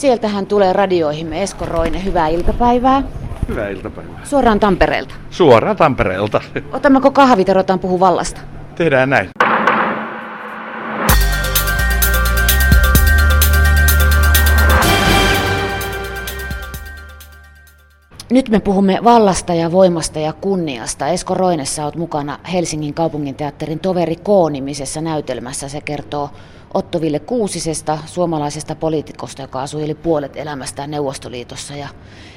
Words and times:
Sieltähän 0.00 0.46
tulee 0.46 0.72
radioihimme 0.72 1.42
Esko 1.42 1.66
Roine. 1.66 2.04
Hyvää 2.04 2.28
iltapäivää. 2.28 3.02
Hyvää 3.48 3.68
iltapäivää. 3.68 4.20
Suoraan 4.24 4.60
Tampereelta. 4.60 5.14
Suoraan 5.30 5.76
Tampereelta. 5.76 6.40
Otammeko 6.72 7.10
kahvit 7.10 7.48
ja 7.48 7.54
ruvetaan 7.54 7.78
puhua 7.78 8.00
vallasta? 8.00 8.40
Tehdään 8.74 9.10
näin. 9.10 9.28
Nyt 18.30 18.48
me 18.48 18.60
puhumme 18.60 18.98
vallasta 19.04 19.54
ja 19.54 19.72
voimasta 19.72 20.18
ja 20.18 20.32
kunniasta. 20.32 21.08
Esko 21.08 21.34
Roinessa 21.34 21.84
olet 21.84 21.96
mukana 21.96 22.38
Helsingin 22.52 22.94
kaupunginteatterin 22.94 23.80
Toveri 23.80 24.16
K-nimisessä 24.16 25.00
näytelmässä. 25.00 25.68
Se 25.68 25.80
kertoo 25.80 26.30
Otto 26.74 27.00
Ville 27.00 27.18
Kuusisesta, 27.18 27.98
suomalaisesta 28.06 28.74
poliitikosta, 28.74 29.42
joka 29.42 29.62
asui 29.62 29.84
yli 29.84 29.94
puolet 29.94 30.36
elämästään 30.36 30.90
Neuvostoliitossa 30.90 31.76
ja 31.76 31.88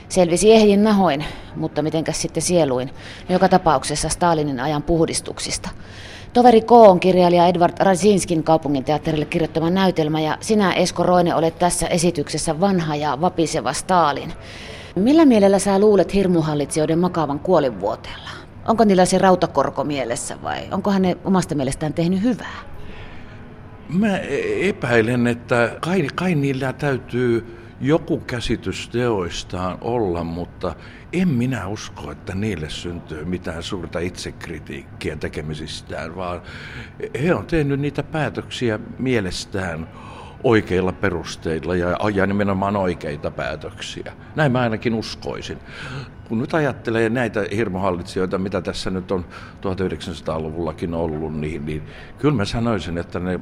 selvisi 0.09 0.51
ehjin 0.51 0.83
nahoin, 0.83 1.25
mutta 1.55 1.81
mitenkäs 1.81 2.21
sitten 2.21 2.43
sieluin, 2.43 2.89
joka 3.29 3.49
tapauksessa 3.49 4.09
Stalinin 4.09 4.59
ajan 4.59 4.83
puhdistuksista. 4.83 5.69
Toveri 6.33 6.61
K 6.61 6.71
on 6.71 6.99
kirjailija 6.99 7.47
Edward 7.47 7.73
Razinskin 7.79 8.43
kaupunginteatterille 8.43 9.25
kirjoittama 9.25 9.69
näytelmä 9.69 10.19
ja 10.19 10.37
sinä 10.41 10.73
Esko 10.73 11.03
Roine 11.03 11.35
olet 11.35 11.59
tässä 11.59 11.87
esityksessä 11.87 12.59
vanha 12.59 12.95
ja 12.95 13.21
vapiseva 13.21 13.73
Stalin. 13.73 14.33
Millä 14.95 15.25
mielellä 15.25 15.59
sä 15.59 15.79
luulet 15.79 16.13
hirmuhallitsijoiden 16.13 16.99
makaavan 16.99 17.39
kuolinvuoteella? 17.39 18.29
Onko 18.67 18.83
niillä 18.83 19.05
se 19.05 19.17
rautakorko 19.17 19.83
mielessä 19.83 20.37
vai 20.43 20.59
onko 20.71 20.91
hän 20.91 21.03
omasta 21.25 21.55
mielestään 21.55 21.93
tehnyt 21.93 22.23
hyvää? 22.23 22.72
Mä 23.89 24.17
epäilen, 24.61 25.27
että 25.27 25.77
kai, 25.81 26.07
kai 26.15 26.35
niillä 26.35 26.73
täytyy 26.73 27.57
joku 27.81 28.17
käsitys 28.17 28.89
teoistaan 28.89 29.77
olla, 29.81 30.23
mutta 30.23 30.75
en 31.13 31.27
minä 31.27 31.67
usko, 31.67 32.11
että 32.11 32.35
niille 32.35 32.69
syntyy 32.69 33.25
mitään 33.25 33.63
suurta 33.63 33.99
itsekritiikkiä 33.99 35.15
tekemisistään, 35.15 36.15
vaan 36.15 36.41
he 37.23 37.33
on 37.33 37.45
tehnyt 37.45 37.79
niitä 37.79 38.03
päätöksiä 38.03 38.79
mielestään 38.99 39.87
oikeilla 40.43 40.91
perusteilla 40.91 41.75
ja, 41.75 41.97
ja 42.13 42.25
nimenomaan 42.25 42.75
oikeita 42.75 43.31
päätöksiä. 43.31 44.13
Näin 44.35 44.51
mä 44.51 44.61
ainakin 44.61 44.93
uskoisin. 44.93 45.57
Kun 46.29 46.39
nyt 46.39 46.53
ajattelee 46.53 47.09
näitä 47.09 47.45
hirmuhallitsijoita, 47.55 48.37
mitä 48.37 48.61
tässä 48.61 48.89
nyt 48.89 49.11
on 49.11 49.25
1900-luvullakin 49.61 50.93
ollut, 50.93 51.39
niin, 51.39 51.65
niin 51.65 51.83
kyllä 52.17 52.35
mä 52.35 52.45
sanoisin, 52.45 52.97
että 52.97 53.19
ne 53.19 53.39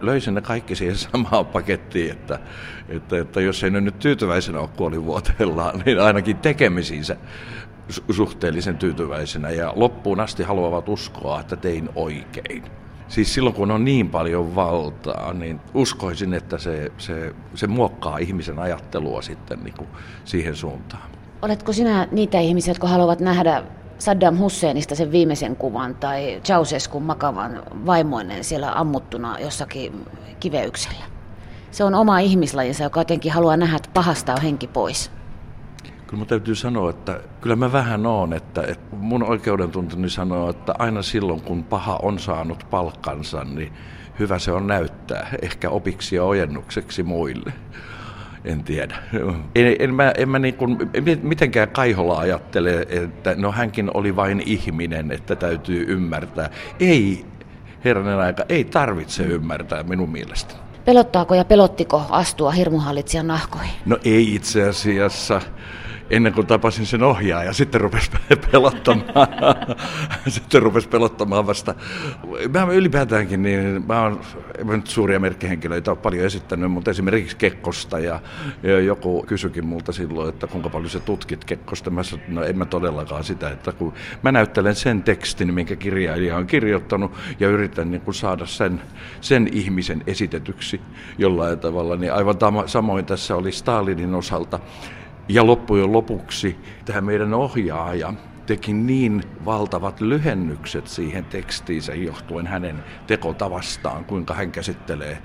löysin 0.00 0.34
ne 0.34 0.40
kaikki 0.40 0.74
siihen 0.74 0.96
samaan 0.96 1.46
pakettiin, 1.46 2.12
että, 2.12 2.38
että, 2.88 3.18
että 3.18 3.40
jos 3.40 3.64
ei 3.64 3.70
ne 3.70 3.80
nyt 3.80 3.98
tyytyväisenä 3.98 4.60
ole 4.60 4.68
kuolivuoteellaan, 4.76 5.82
niin 5.86 6.00
ainakin 6.00 6.36
tekemisiinsä 6.36 7.16
suhteellisen 8.10 8.78
tyytyväisenä 8.78 9.50
ja 9.50 9.72
loppuun 9.76 10.20
asti 10.20 10.42
haluavat 10.42 10.88
uskoa, 10.88 11.40
että 11.40 11.56
tein 11.56 11.88
oikein. 11.94 12.62
Siis 13.08 13.34
silloin 13.34 13.56
kun 13.56 13.70
on 13.70 13.84
niin 13.84 14.08
paljon 14.08 14.54
valtaa, 14.54 15.32
niin 15.32 15.60
uskoisin, 15.74 16.34
että 16.34 16.58
se, 16.58 16.92
se, 16.98 17.34
se 17.54 17.66
muokkaa 17.66 18.18
ihmisen 18.18 18.58
ajattelua 18.58 19.22
sitten 19.22 19.60
niin 19.64 19.74
kuin 19.74 19.88
siihen 20.24 20.56
suuntaan. 20.56 21.02
Oletko 21.42 21.72
sinä 21.72 22.08
niitä 22.12 22.40
ihmisiä, 22.40 22.70
jotka 22.70 22.88
haluavat 22.88 23.20
nähdä 23.20 23.62
Saddam 23.98 24.38
Husseinista 24.38 24.94
sen 24.94 25.12
viimeisen 25.12 25.56
kuvan 25.56 25.94
tai 25.94 26.40
Ceausescun 26.44 27.02
makavan 27.02 27.62
vaimoinen 27.86 28.44
siellä 28.44 28.72
ammuttuna 28.72 29.38
jossakin 29.38 30.06
kiveyksellä? 30.40 31.04
Se 31.70 31.84
on 31.84 31.94
oma 31.94 32.18
ihmislajinsa, 32.18 32.84
joka 32.84 33.00
jotenkin 33.00 33.32
haluaa 33.32 33.56
nähdä, 33.56 33.76
että 33.76 33.90
pahasta 33.94 34.32
on 34.32 34.42
henki 34.42 34.66
pois. 34.66 35.10
Kyllä 36.16 36.24
mun 36.24 36.28
täytyy 36.28 36.54
sanoa, 36.54 36.90
että 36.90 37.20
kyllä 37.40 37.56
mä 37.56 37.72
vähän 37.72 38.06
oon, 38.06 38.32
että, 38.32 38.62
että 38.62 38.96
mun 38.96 39.22
oikeudentuntoni 39.22 40.10
sanoo, 40.10 40.50
että 40.50 40.74
aina 40.78 41.02
silloin 41.02 41.40
kun 41.40 41.64
paha 41.64 41.98
on 42.02 42.18
saanut 42.18 42.66
palkkansa, 42.70 43.44
niin 43.44 43.72
hyvä 44.18 44.38
se 44.38 44.52
on 44.52 44.66
näyttää, 44.66 45.28
ehkä 45.42 45.70
opiksi 45.70 46.16
ja 46.16 46.24
ojennukseksi 46.24 47.02
muille. 47.02 47.52
En 48.44 48.64
tiedä. 48.64 48.96
En, 49.54 49.76
en 49.78 49.94
mä, 49.94 50.12
en 50.16 50.28
mä 50.28 50.38
niin 50.38 50.54
kuin, 50.54 50.78
mitenkään 51.22 51.68
Kaihola 51.68 52.18
ajattele, 52.18 52.86
että 52.88 53.34
no 53.38 53.52
hänkin 53.52 53.90
oli 53.94 54.16
vain 54.16 54.42
ihminen, 54.46 55.12
että 55.12 55.36
täytyy 55.36 55.84
ymmärtää. 55.88 56.50
Ei, 56.80 57.26
herranen 57.84 58.18
aika, 58.18 58.44
ei 58.48 58.64
tarvitse 58.64 59.22
ymmärtää 59.22 59.82
minun 59.82 60.10
mielestäni. 60.10 60.60
Pelottaako 60.84 61.34
ja 61.34 61.44
pelottiko 61.44 62.02
astua 62.10 62.50
hirmuhallitsijan 62.50 63.26
nahkoihin? 63.26 63.72
No 63.86 63.98
ei 64.04 64.34
itse 64.34 64.68
asiassa 64.68 65.40
ennen 66.10 66.32
kuin 66.32 66.46
tapasin 66.46 66.86
sen 66.86 67.02
ohjaaja, 67.02 67.52
sitten 67.52 67.80
rupesi 67.80 68.10
pelottamaan. 68.52 69.28
sitten 70.28 70.62
rupesi 70.62 70.88
pelottamaan 70.88 71.46
vasta. 71.46 71.74
Mä 72.52 72.72
ylipäätäänkin, 72.72 73.42
niin 73.42 73.84
mä 73.86 74.02
oon 74.02 74.20
nyt 74.64 74.86
suuria 74.86 75.20
merkkihenkilöitä 75.20 75.90
ole 75.90 75.98
paljon 76.02 76.26
esittänyt, 76.26 76.70
mutta 76.70 76.90
esimerkiksi 76.90 77.36
Kekkosta 77.36 77.98
ja, 77.98 78.20
ja 78.62 78.80
joku 78.80 79.24
kysyikin 79.26 79.66
multa 79.66 79.92
silloin, 79.92 80.28
että 80.28 80.46
kuinka 80.46 80.68
paljon 80.68 80.90
sä 80.90 81.00
tutkit 81.00 81.44
Kekkosta. 81.44 81.90
Mä 81.90 82.02
sanoin, 82.02 82.34
no 82.34 82.42
en 82.44 82.58
mä 82.58 82.64
todellakaan 82.64 83.24
sitä, 83.24 83.50
että 83.50 83.72
kun 83.72 83.92
mä 84.22 84.32
näyttelen 84.32 84.74
sen 84.74 85.02
tekstin, 85.02 85.54
minkä 85.54 85.76
kirjailija 85.76 86.36
on 86.36 86.46
kirjoittanut 86.46 87.12
ja 87.40 87.48
yritän 87.48 87.90
niin 87.90 88.00
kuin 88.00 88.14
saada 88.14 88.46
sen, 88.46 88.82
sen 89.20 89.48
ihmisen 89.52 90.02
esitetyksi 90.06 90.80
jollain 91.18 91.58
tavalla, 91.58 91.96
niin 91.96 92.12
aivan 92.12 92.38
tama, 92.38 92.66
samoin 92.66 93.04
tässä 93.04 93.36
oli 93.36 93.52
Stalinin 93.52 94.14
osalta 94.14 94.60
ja 95.28 95.46
loppujen 95.46 95.92
lopuksi 95.92 96.56
tämä 96.84 97.00
meidän 97.00 97.34
ohjaaja 97.34 98.12
teki 98.46 98.72
niin 98.72 99.22
valtavat 99.44 100.00
lyhennykset 100.00 100.86
siihen 100.86 101.24
tekstiinsä 101.24 101.94
johtuen 101.94 102.46
hänen 102.46 102.84
tekotavastaan, 103.06 104.04
kuinka 104.04 104.34
hän 104.34 104.52
käsittelee 104.52 105.18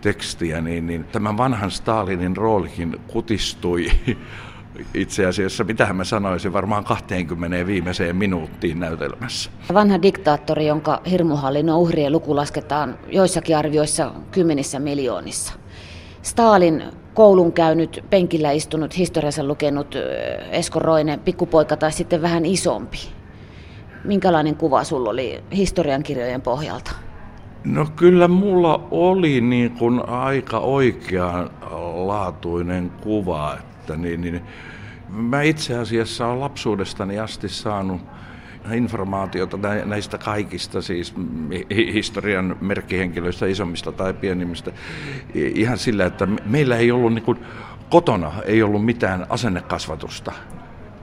tekstiä, 0.00 0.60
niin, 0.60 0.86
niin 0.86 1.04
tämän 1.04 1.36
vanhan 1.36 1.70
Stalinin 1.70 2.36
roolikin 2.36 3.00
kutistui 3.06 3.90
itse 4.94 5.26
asiassa, 5.26 5.64
mitä 5.64 5.92
mä 5.92 6.04
sanoisin, 6.04 6.52
varmaan 6.52 6.84
20 6.84 7.66
viimeiseen 7.66 8.16
minuuttiin 8.16 8.80
näytelmässä. 8.80 9.50
Vanha 9.74 10.02
diktaattori, 10.02 10.66
jonka 10.66 11.00
hirmuhallinnon 11.10 11.78
uhrien 11.78 12.12
luku 12.12 12.36
lasketaan 12.36 12.98
joissakin 13.08 13.56
arvioissa 13.56 14.12
kymmenissä 14.30 14.78
miljoonissa. 14.78 15.52
Stalin 16.22 16.82
koulun 17.14 17.52
käynyt, 17.52 18.04
penkillä 18.10 18.50
istunut, 18.50 18.98
historiansa 18.98 19.44
lukenut 19.44 19.94
Esko 20.50 20.78
Roine, 20.78 21.16
pikkupoika 21.16 21.76
tai 21.76 21.92
sitten 21.92 22.22
vähän 22.22 22.46
isompi. 22.46 22.98
Minkälainen 24.04 24.56
kuva 24.56 24.84
sulla 24.84 25.10
oli 25.10 25.42
historiankirjojen 25.56 26.42
pohjalta? 26.42 26.92
No 27.64 27.86
kyllä 27.96 28.28
mulla 28.28 28.88
oli 28.90 29.40
niin 29.40 29.70
kuin 29.70 30.08
aika 30.08 30.58
oikeanlaatuinen 30.58 32.90
kuva, 32.90 33.56
että 33.60 33.96
niin, 33.96 34.20
niin, 34.20 34.42
mä 35.08 35.42
itse 35.42 35.78
asiassa 35.78 36.26
olen 36.26 36.40
lapsuudestani 36.40 37.18
asti 37.18 37.48
saanut 37.48 38.00
informaatiota 38.72 39.58
näistä 39.84 40.18
kaikista, 40.18 40.82
siis 40.82 41.14
historian 41.92 42.56
merkkihenkilöistä, 42.60 43.46
isommista 43.46 43.92
tai 43.92 44.14
pienimmistä, 44.14 44.72
ihan 45.34 45.78
sillä, 45.78 46.04
että 46.04 46.28
meillä 46.44 46.76
ei 46.76 46.90
ollut 46.90 47.14
niin 47.14 47.24
kuin, 47.24 47.38
kotona 47.90 48.32
ei 48.44 48.62
ollut 48.62 48.84
mitään 48.84 49.26
asennekasvatusta 49.28 50.32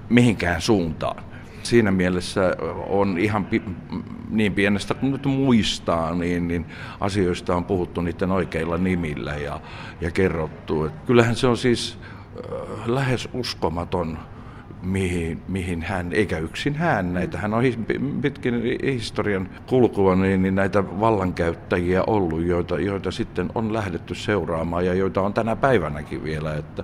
mihinkään 0.10 0.62
suuntaan. 0.62 1.24
Siinä 1.64 1.92
mielessä 1.92 2.56
on 2.88 3.18
ihan 3.18 3.46
pi- 3.46 3.62
niin 4.30 4.54
pienestä 4.54 4.94
kuin 4.94 5.12
nyt 5.12 5.26
muistaa, 5.26 6.16
niin, 6.16 6.48
niin 6.48 6.66
asioista 7.00 7.56
on 7.56 7.66
puhuttu 7.66 8.02
niiden 8.02 8.32
oikeilla 8.32 8.78
nimillä 8.78 9.36
ja, 9.36 9.62
ja 10.02 10.12
kerrottu. 10.12 10.86
Et 10.86 10.94
kyllähän 11.06 11.36
se 11.36 11.48
on 11.48 11.58
siis 11.58 12.00
äh, 12.38 12.90
lähes 12.90 13.30
uskomaton 13.34 14.18
mihin, 14.82 15.42
mihin 15.48 15.82
hän, 15.82 16.14
eikä 16.14 16.38
yksin 16.38 16.76
hän, 16.76 17.14
näitä 17.14 17.38
hän 17.38 17.54
on 17.54 17.64
pitkin 18.22 18.64
historian 18.84 19.50
kulkua, 19.68 20.16
niin, 20.16 20.42
niin 20.42 20.56
näitä 20.56 21.00
vallankäyttäjiä 21.00 22.04
ollut, 22.08 22.46
joita, 22.46 22.80
joita 22.80 23.12
sitten 23.12 23.50
on 23.56 23.74
lähdetty 23.74 24.16
seuraamaan 24.16 24.86
ja 24.86 24.94
joita 24.94 25.22
on 25.22 25.34
tänä 25.34 25.56
päivänäkin 25.56 26.24
vielä, 26.24 26.56
että 26.56 26.84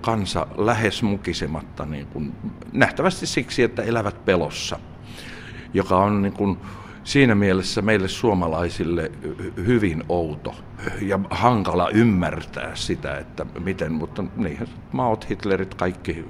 kansa 0.00 0.46
lähes 0.56 1.02
mukisematta, 1.02 1.86
niin 1.86 2.06
kuin, 2.06 2.32
nähtävästi 2.72 3.26
siksi, 3.26 3.62
että 3.62 3.82
elävät 3.82 4.24
pelossa, 4.24 4.78
joka 5.74 5.96
on 5.96 6.22
niin 6.22 6.32
kuin, 6.32 6.58
siinä 7.04 7.34
mielessä 7.34 7.82
meille 7.82 8.08
suomalaisille 8.08 9.12
hyvin 9.56 10.04
outo 10.08 10.54
ja 11.00 11.20
hankala 11.30 11.88
ymmärtää 11.88 12.70
sitä, 12.74 13.18
että 13.18 13.46
miten, 13.64 13.92
mutta 13.92 14.24
niin, 14.36 14.68
maot, 14.92 15.30
Hitlerit, 15.30 15.74
kaikki 15.74 16.24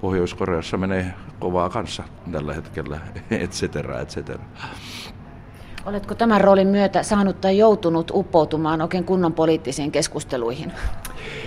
Pohjois-Koreassa 0.00 0.76
menee 0.76 1.14
kovaa 1.38 1.68
kanssa 1.68 2.02
tällä 2.32 2.54
hetkellä, 2.54 3.00
et 3.30 3.50
cetera, 3.50 4.00
et 4.00 4.08
cetera. 4.08 4.44
Oletko 5.84 6.14
tämän 6.14 6.40
roolin 6.40 6.68
myötä 6.68 7.02
saanut 7.02 7.40
tai 7.40 7.58
joutunut 7.58 8.10
uppoutumaan 8.14 8.82
oikein 8.82 9.04
kunnon 9.04 9.32
poliittisiin 9.32 9.92
keskusteluihin? 9.92 10.72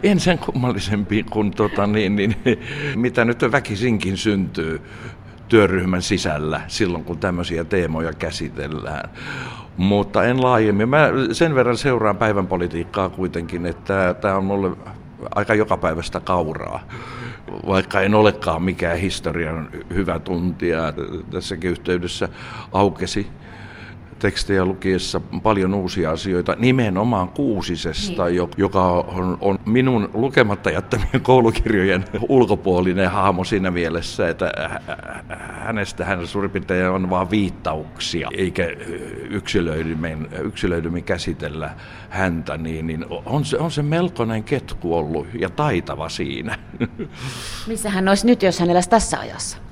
En 0.03 0.19
sen 0.19 0.37
kummallisempi 0.37 1.23
kuin 1.23 1.51
tota, 1.51 1.87
niin, 1.87 2.15
niin, 2.15 2.35
mitä 2.95 3.25
nyt 3.25 3.41
väkisinkin 3.51 4.17
syntyy 4.17 4.81
työryhmän 5.47 6.01
sisällä 6.01 6.61
silloin, 6.67 7.03
kun 7.03 7.17
tämmöisiä 7.17 7.63
teemoja 7.63 8.13
käsitellään. 8.13 9.09
Mutta 9.77 10.23
en 10.23 10.43
laajemmin. 10.43 10.89
Mä 10.89 11.09
sen 11.31 11.55
verran 11.55 11.77
seuraan 11.77 12.17
päivän 12.17 12.47
politiikkaa 12.47 13.09
kuitenkin, 13.09 13.65
että 13.65 14.15
tämä 14.21 14.35
on 14.35 14.45
mulle 14.45 14.71
aika 15.35 15.55
jokapäiväistä 15.55 16.19
kauraa 16.19 16.79
vaikka 17.67 18.01
en 18.01 18.15
olekaan 18.15 18.63
mikään 18.63 18.97
historian 18.97 19.69
hyvä 19.93 20.19
tuntija. 20.19 20.93
Tässäkin 21.31 21.71
yhteydessä 21.71 22.29
aukesi 22.71 23.27
tekstejä 24.19 24.65
lukiessa 24.65 25.21
paljon 25.43 25.73
uusia 25.73 26.11
asioita, 26.11 26.55
nimenomaan 26.59 27.29
Kuusisesta, 27.29 28.25
niin. 28.25 28.49
joka 28.57 28.91
on, 28.91 29.37
on 29.41 29.59
minun 29.65 30.09
lukematta 30.13 30.71
jättämien 30.71 31.21
koulukirjojen 31.21 32.05
ulkopuolinen 32.29 33.11
hahmo 33.11 33.43
siinä 33.43 33.71
mielessä, 33.71 34.29
että 34.29 34.51
hänestä 35.39 36.05
hän 36.05 36.27
suurin 36.27 36.51
piirtein 36.51 36.89
on 36.89 37.09
vain 37.09 37.29
viittauksia, 37.29 38.29
eikä 38.33 38.63
yksilöidymmin, 39.29 40.27
yksilöidymmin 40.41 41.03
käsitellä 41.03 41.69
häntä, 42.09 42.57
niin, 42.57 42.87
niin 42.87 43.05
on, 43.25 43.45
se, 43.45 43.57
on 43.57 43.71
se 43.71 43.81
melkoinen 43.81 44.43
ketku 44.43 44.95
ollut 44.95 45.27
ja 45.39 45.49
taitava 45.49 46.09
siinä. 46.09 46.59
Missä 47.67 47.89
hän 47.89 48.07
olisi 48.07 48.25
nyt, 48.25 48.43
jos 48.43 48.59
hän 48.59 48.69
eläisi 48.69 48.89
tässä 48.89 49.19
ajassa? 49.19 49.68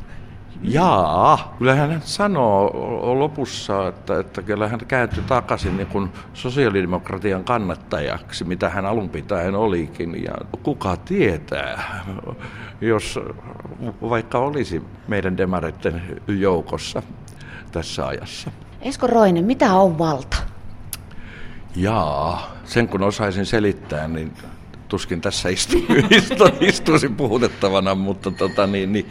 Jaa, 0.62 1.56
kyllä 1.58 1.76
hän 1.76 2.02
sanoo 2.06 3.20
lopussa, 3.20 3.88
että, 3.88 4.20
että 4.20 4.42
kyllä 4.42 4.68
hän 4.68 4.80
kääntyi 4.88 5.24
takaisin 5.28 5.78
niin 5.78 5.88
kuin 5.88 6.10
sosiaalidemokratian 6.34 7.44
kannattajaksi, 7.44 8.44
mitä 8.44 8.70
hän 8.70 8.86
alun 8.86 9.10
pitäen 9.10 9.56
olikin. 9.56 10.24
Ja 10.24 10.34
kuka 10.64 10.98
tietää, 10.98 12.06
jos 12.82 13.20
vaikka 14.10 14.40
olisi 14.40 14.84
meidän 15.08 15.38
demareiden 15.38 16.22
joukossa 16.28 17.04
tässä 17.72 18.08
ajassa. 18.08 18.52
Esko 18.82 19.08
Roinen, 19.08 19.46
mitä 19.46 19.74
on 19.74 19.98
valta? 19.98 20.38
Jaa, 21.76 22.52
sen 22.66 22.88
kun 22.88 23.04
osaisin 23.04 23.46
selittää, 23.46 24.08
niin 24.08 24.34
tuskin 24.88 25.22
tässä 25.22 25.50
istu, 25.50 25.78
istuisin 26.60 27.16
puhutettavana, 27.16 27.96
mutta 27.96 28.32
tota, 28.32 28.68
niin, 28.68 28.94
niin, 28.94 29.10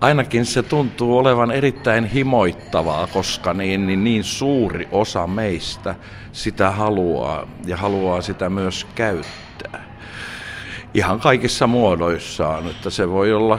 ainakin 0.00 0.46
se 0.46 0.62
tuntuu 0.62 1.18
olevan 1.18 1.50
erittäin 1.50 2.04
himoittavaa, 2.04 3.06
koska 3.06 3.54
niin, 3.54 3.86
niin, 3.86 4.04
niin 4.04 4.24
suuri 4.24 4.88
osa 4.92 5.26
meistä 5.26 5.94
sitä 6.32 6.70
haluaa 6.70 7.46
ja 7.66 7.76
haluaa 7.76 8.20
sitä 8.20 8.50
myös 8.50 8.86
käyttää. 8.94 9.88
Ihan 10.94 11.20
kaikissa 11.20 11.66
muodoissaan, 11.66 12.66
että 12.66 12.90
se 12.90 13.08
voi 13.08 13.32
olla 13.32 13.58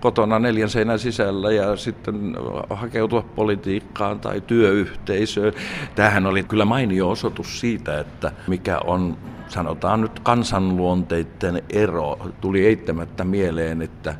kotona 0.00 0.38
neljän 0.38 0.68
seinän 0.68 0.98
sisällä 0.98 1.52
ja 1.52 1.76
sitten 1.76 2.36
hakeutua 2.70 3.22
politiikkaan 3.22 4.20
tai 4.20 4.40
työyhteisöön. 4.40 5.52
Tämähän 5.94 6.26
oli 6.26 6.42
kyllä 6.42 6.64
mainio 6.64 7.10
osoitus 7.10 7.60
siitä, 7.60 8.00
että 8.00 8.32
mikä 8.46 8.78
on 8.78 9.16
sanotaan 9.48 10.00
nyt 10.00 10.20
kansanluonteiden 10.20 11.62
ero. 11.70 12.18
Tuli 12.40 12.66
eittämättä 12.66 13.24
mieleen, 13.24 13.82
että 13.82 14.14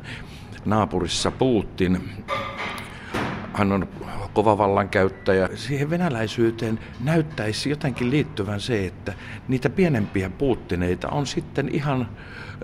naapurissa 0.65 1.31
Putin. 1.31 2.09
Hän 3.53 3.71
on 3.71 3.87
kova 4.33 4.57
vallankäyttäjä. 4.57 5.49
Siihen 5.55 5.89
venäläisyyteen 5.89 6.79
näyttäisi 7.03 7.69
jotenkin 7.69 8.11
liittyvän 8.11 8.61
se, 8.61 8.85
että 8.85 9.13
niitä 9.47 9.69
pienempiä 9.69 10.29
puuttineita 10.29 11.09
on 11.09 11.27
sitten 11.27 11.69
ihan 11.69 12.07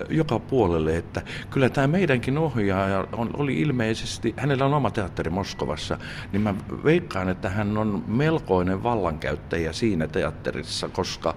joka 0.10 0.40
puolelle, 0.40 0.98
että 0.98 1.22
kyllä 1.50 1.70
tämä 1.70 1.88
meidänkin 1.88 2.38
ohjaaja 2.38 3.08
on, 3.12 3.30
oli 3.34 3.62
ilmeisesti, 3.62 4.34
hänellä 4.38 4.66
on 4.66 4.74
oma 4.74 4.92
teatteri 4.92 5.30
Moskovassa, 5.30 5.98
niin 6.32 6.42
mä 6.42 6.56
veikkaan, 6.84 7.30
että 7.30 7.50
hän 7.50 7.78
on 7.78 8.04
melkoinen 8.08 8.84
vallankäyttäjä 8.84 9.74
siinä 9.74 10.08
teatterissa, 10.08 10.90
koska, 10.90 11.36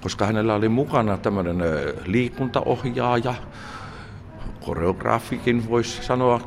koska 0.00 0.26
hänellä 0.26 0.54
oli 0.54 0.68
mukana 0.68 1.16
tämmöinen 1.16 1.56
liikuntaohjaaja, 2.04 3.34
koreograafikin 4.66 5.68
voisi 5.70 6.02
sanoa, 6.02 6.40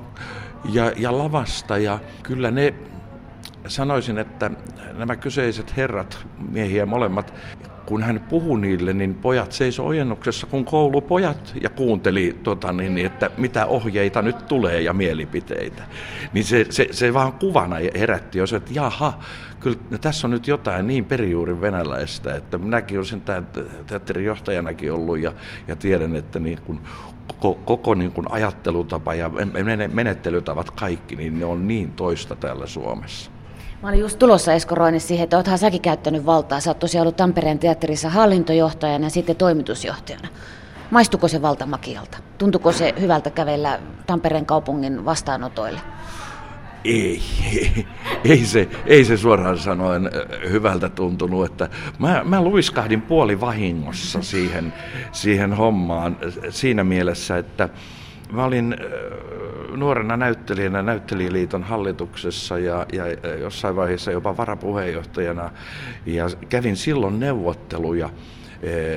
ja, 0.74 0.92
ja 0.98 1.18
lavasta. 1.18 1.78
Ja 1.78 2.00
kyllä 2.24 2.52
ne, 2.52 2.74
sanoisin, 3.68 4.18
että 4.18 4.52
nämä 4.98 5.16
kyseiset 5.16 5.78
herrat, 5.78 6.26
miehiä 6.52 6.86
molemmat, 6.86 7.34
kun 7.86 8.04
hän 8.04 8.26
puhui 8.30 8.60
niille, 8.60 8.94
niin 8.94 9.16
pojat 9.16 9.52
seisoi 9.52 9.86
ojennuksessa 9.86 10.48
kun 10.48 10.66
koulupojat 10.66 11.54
ja 11.62 11.70
kuunteli, 11.70 12.38
tota, 12.44 12.74
niin, 12.74 12.96
niin, 12.96 13.06
että 13.06 13.32
mitä 13.38 13.66
ohjeita 13.66 14.22
nyt 14.22 14.48
tulee 14.48 14.82
ja 14.82 14.94
mielipiteitä. 14.94 15.84
Niin 16.34 16.44
se, 16.44 16.66
se, 16.70 16.88
se 16.92 17.14
vaan 17.14 17.34
kuvana 17.34 17.76
herätti 18.00 18.38
jos, 18.38 18.54
että 18.54 18.72
jaha, 18.74 19.20
kyllä 19.60 19.78
tässä 20.02 20.28
on 20.28 20.32
nyt 20.32 20.48
jotain 20.48 20.88
niin 20.88 21.06
perijuurin 21.06 21.62
venäläistä, 21.62 22.36
että 22.36 22.58
minäkin 22.58 22.98
olen 22.98 23.06
sen 23.06 23.22
teatterin 23.88 24.26
johtajanakin 24.26 24.94
ollut 24.94 25.20
ja, 25.20 25.34
ja 25.68 25.76
tiedän, 25.76 26.16
että 26.16 26.40
niin 26.40 26.60
kun 26.66 26.82
koko, 27.38 27.60
koko 27.66 27.96
niin 27.96 28.12
kuin 28.12 28.32
ajattelutapa 28.32 29.14
ja 29.14 29.32
menettelytavat 29.94 30.72
kaikki, 30.72 31.16
niin 31.16 31.40
ne 31.40 31.46
on 31.46 31.68
niin 31.68 31.92
toista 31.92 32.36
täällä 32.36 32.68
Suomessa. 32.68 33.32
Mä 33.82 33.90
olin 33.90 34.00
just 34.00 34.20
tulossa 34.20 34.54
Esko 34.54 34.76
Roine 34.76 35.00
siihen, 35.00 35.24
että 35.24 35.38
oothan 35.38 35.58
säkin 35.58 35.82
käyttänyt 35.82 36.26
valtaa. 36.26 36.60
Sä 36.60 36.70
oot 36.70 36.80
tosiaan 36.80 37.02
ollut 37.02 37.16
Tampereen 37.16 37.60
teatterissa 37.60 38.10
hallintojohtajana 38.10 39.06
ja 39.06 39.10
sitten 39.10 39.36
toimitusjohtajana. 39.36 40.28
Maistuko 40.92 41.28
se 41.28 41.42
valtamakialta? 41.42 42.18
Tuntuko 42.38 42.72
se 42.72 42.94
hyvältä 43.00 43.30
kävellä 43.30 43.80
Tampereen 44.08 44.46
kaupungin 44.46 45.06
vastaanotoille? 45.06 45.80
Ei, 46.84 47.22
ei, 48.24 48.46
se, 48.46 48.68
ei 48.86 49.06
se 49.06 49.18
suoraan 49.18 49.58
sanoen 49.58 50.10
hyvältä 50.50 50.90
tuntunut. 50.90 51.46
Että 51.46 51.70
mä, 52.00 52.22
mä 52.26 52.42
luiskahdin 52.42 53.02
puoli 53.02 53.40
vahingossa 53.40 54.22
siihen, 54.22 54.74
siihen 55.12 55.54
hommaan 55.54 56.18
siinä 56.50 56.84
mielessä, 56.84 57.38
että 57.38 57.70
mä 58.32 58.44
olin 58.44 58.78
nuorena 59.76 60.18
näyttelijänä 60.18 60.82
Näyttelijäliiton 60.82 61.64
hallituksessa 61.64 62.60
ja, 62.60 62.86
ja 62.94 63.06
jossain 63.36 63.76
vaiheessa 63.76 64.12
jopa 64.12 64.38
varapuheenjohtajana 64.38 65.52
ja 66.06 66.26
kävin 66.50 66.78
silloin 66.78 67.20
neuvotteluja 67.20 68.10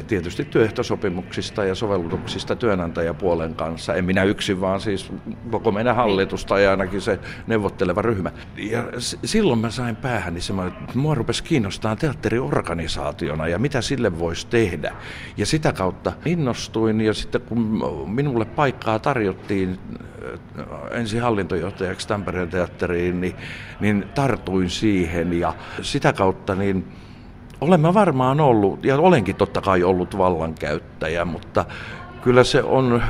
tietysti 0.06 0.44
työehtosopimuksista 0.44 1.64
ja 1.64 1.74
sovellutuksista 1.74 2.56
työnantajapuolen 2.56 3.54
kanssa. 3.54 3.94
En 3.94 4.04
minä 4.04 4.24
yksin, 4.24 4.60
vaan 4.60 4.80
siis 4.80 5.12
koko 5.50 5.72
meidän 5.72 5.96
hallitusta 5.96 6.58
ja 6.58 6.70
ainakin 6.70 7.00
se 7.00 7.18
neuvotteleva 7.46 8.02
ryhmä. 8.02 8.32
Ja 8.56 8.84
silloin 9.24 9.58
mä 9.58 9.70
sain 9.70 9.96
päähän, 9.96 10.34
niin 10.34 10.42
semmoinen, 10.42 10.74
että 10.80 10.98
mua 10.98 11.14
rupesi 11.14 11.44
kiinnostaa 11.44 11.96
teatteriorganisaationa 11.96 13.48
ja 13.48 13.58
mitä 13.58 13.80
sille 13.80 14.18
voisi 14.18 14.46
tehdä. 14.46 14.92
Ja 15.36 15.46
sitä 15.46 15.72
kautta 15.72 16.12
innostuin 16.24 17.00
ja 17.00 17.14
sitten 17.14 17.40
kun 17.40 17.84
minulle 18.10 18.44
paikkaa 18.44 18.98
tarjottiin 18.98 19.78
eh, 20.58 20.98
ensin 20.98 21.22
hallintojohtajaksi 21.22 22.08
Tampereen 22.08 22.48
teatteriin, 22.48 23.20
niin, 23.20 23.34
niin 23.80 24.04
tartuin 24.14 24.70
siihen 24.70 25.40
ja 25.40 25.54
sitä 25.82 26.12
kautta 26.12 26.54
niin 26.54 27.01
Olemme 27.62 27.94
varmaan 27.94 28.40
ollut, 28.40 28.84
ja 28.84 28.98
olenkin 28.98 29.36
totta 29.36 29.60
kai 29.60 29.82
ollut 29.82 30.18
vallankäyttäjä, 30.18 31.24
mutta 31.24 31.64
kyllä 32.22 32.44
se 32.44 32.62
on 32.62 33.02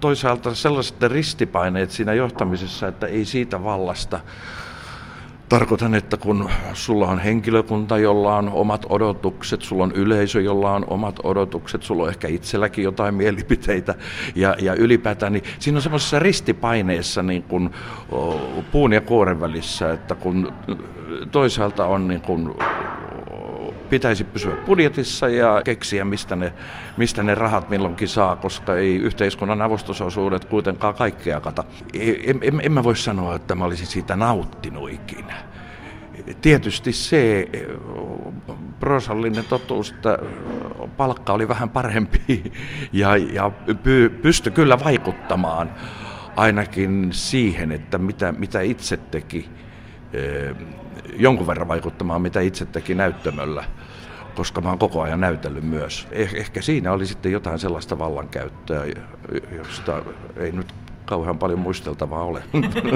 toisaalta 0.00 0.54
sellaiset 0.54 1.02
ristipaineet 1.02 1.90
siinä 1.90 2.14
johtamisessa, 2.14 2.88
että 2.88 3.06
ei 3.06 3.24
siitä 3.24 3.64
vallasta 3.64 4.20
Tarkoitan, 5.48 5.94
että 5.94 6.16
kun 6.16 6.50
sulla 6.72 7.08
on 7.08 7.18
henkilökunta, 7.18 7.98
jolla 7.98 8.36
on 8.36 8.48
omat 8.48 8.86
odotukset, 8.88 9.62
sulla 9.62 9.84
on 9.84 9.92
yleisö, 9.92 10.40
jolla 10.40 10.72
on 10.72 10.84
omat 10.88 11.20
odotukset, 11.22 11.82
sulla 11.82 12.02
on 12.02 12.08
ehkä 12.08 12.28
itselläkin 12.28 12.84
jotain 12.84 13.14
mielipiteitä 13.14 13.94
ja, 14.34 14.56
ja 14.60 14.74
ylipäätään, 14.74 15.32
niin 15.32 15.44
siinä 15.58 15.78
on 15.78 15.82
semmoisessa 15.82 16.18
ristipaineessa 16.18 17.22
niin 17.22 17.42
kuin 17.42 17.70
puun 18.72 18.92
ja 18.92 19.00
kuoren 19.00 19.40
välissä, 19.40 19.92
että 19.92 20.14
kun 20.14 20.52
toisaalta 21.32 21.86
on 21.86 22.08
niin 22.08 22.20
kuin 22.20 22.54
pitäisi 23.90 24.24
pysyä 24.24 24.56
budjetissa 24.56 25.28
ja 25.28 25.62
keksiä, 25.64 26.04
mistä 26.04 26.36
ne, 26.36 26.52
mistä 26.96 27.22
ne 27.22 27.34
rahat 27.34 27.70
milloinkin 27.70 28.08
saa, 28.08 28.36
koska 28.36 28.76
ei 28.76 28.96
yhteiskunnan 28.96 29.62
avustusosuudet 29.62 30.44
kuitenkaan 30.44 30.94
kaikkea 30.94 31.40
kata. 31.40 31.64
En, 32.24 32.38
en, 32.42 32.60
en 32.62 32.72
mä 32.72 32.84
voi 32.84 32.96
sanoa, 32.96 33.34
että 33.34 33.54
mä 33.54 33.64
olisin 33.64 33.86
siitä 33.86 34.16
nauttinut 34.16 34.90
ikinä. 34.90 35.34
Tietysti 36.40 36.92
se 36.92 37.48
prosallinen 38.80 39.44
totuus, 39.44 39.90
että 39.90 40.18
palkka 40.96 41.32
oli 41.32 41.48
vähän 41.48 41.70
parempi 41.70 42.52
ja, 42.92 43.16
ja 43.16 43.50
py, 43.82 44.08
pystyi 44.22 44.52
kyllä 44.52 44.78
vaikuttamaan 44.84 45.70
ainakin 46.36 47.08
siihen, 47.10 47.72
että 47.72 47.98
mitä, 47.98 48.32
mitä 48.32 48.60
itse 48.60 48.96
teki 48.96 49.48
jonkun 51.16 51.46
verran 51.46 51.68
vaikuttamaan, 51.68 52.22
mitä 52.22 52.40
itse 52.40 52.64
teki 52.66 52.94
näyttämöllä 52.94 53.64
koska 54.36 54.60
mä 54.60 54.68
oon 54.68 54.78
koko 54.78 55.02
ajan 55.02 55.20
näytellyt 55.20 55.64
myös. 55.64 56.08
Eh, 56.12 56.34
ehkä 56.34 56.62
siinä 56.62 56.92
oli 56.92 57.06
sitten 57.06 57.32
jotain 57.32 57.58
sellaista 57.58 57.98
vallankäyttöä, 57.98 58.84
josta 59.56 60.02
ei 60.36 60.52
nyt 60.52 60.66
kauhean 61.04 61.38
paljon 61.38 61.58
muisteltavaa 61.58 62.22
ole. 62.22 62.42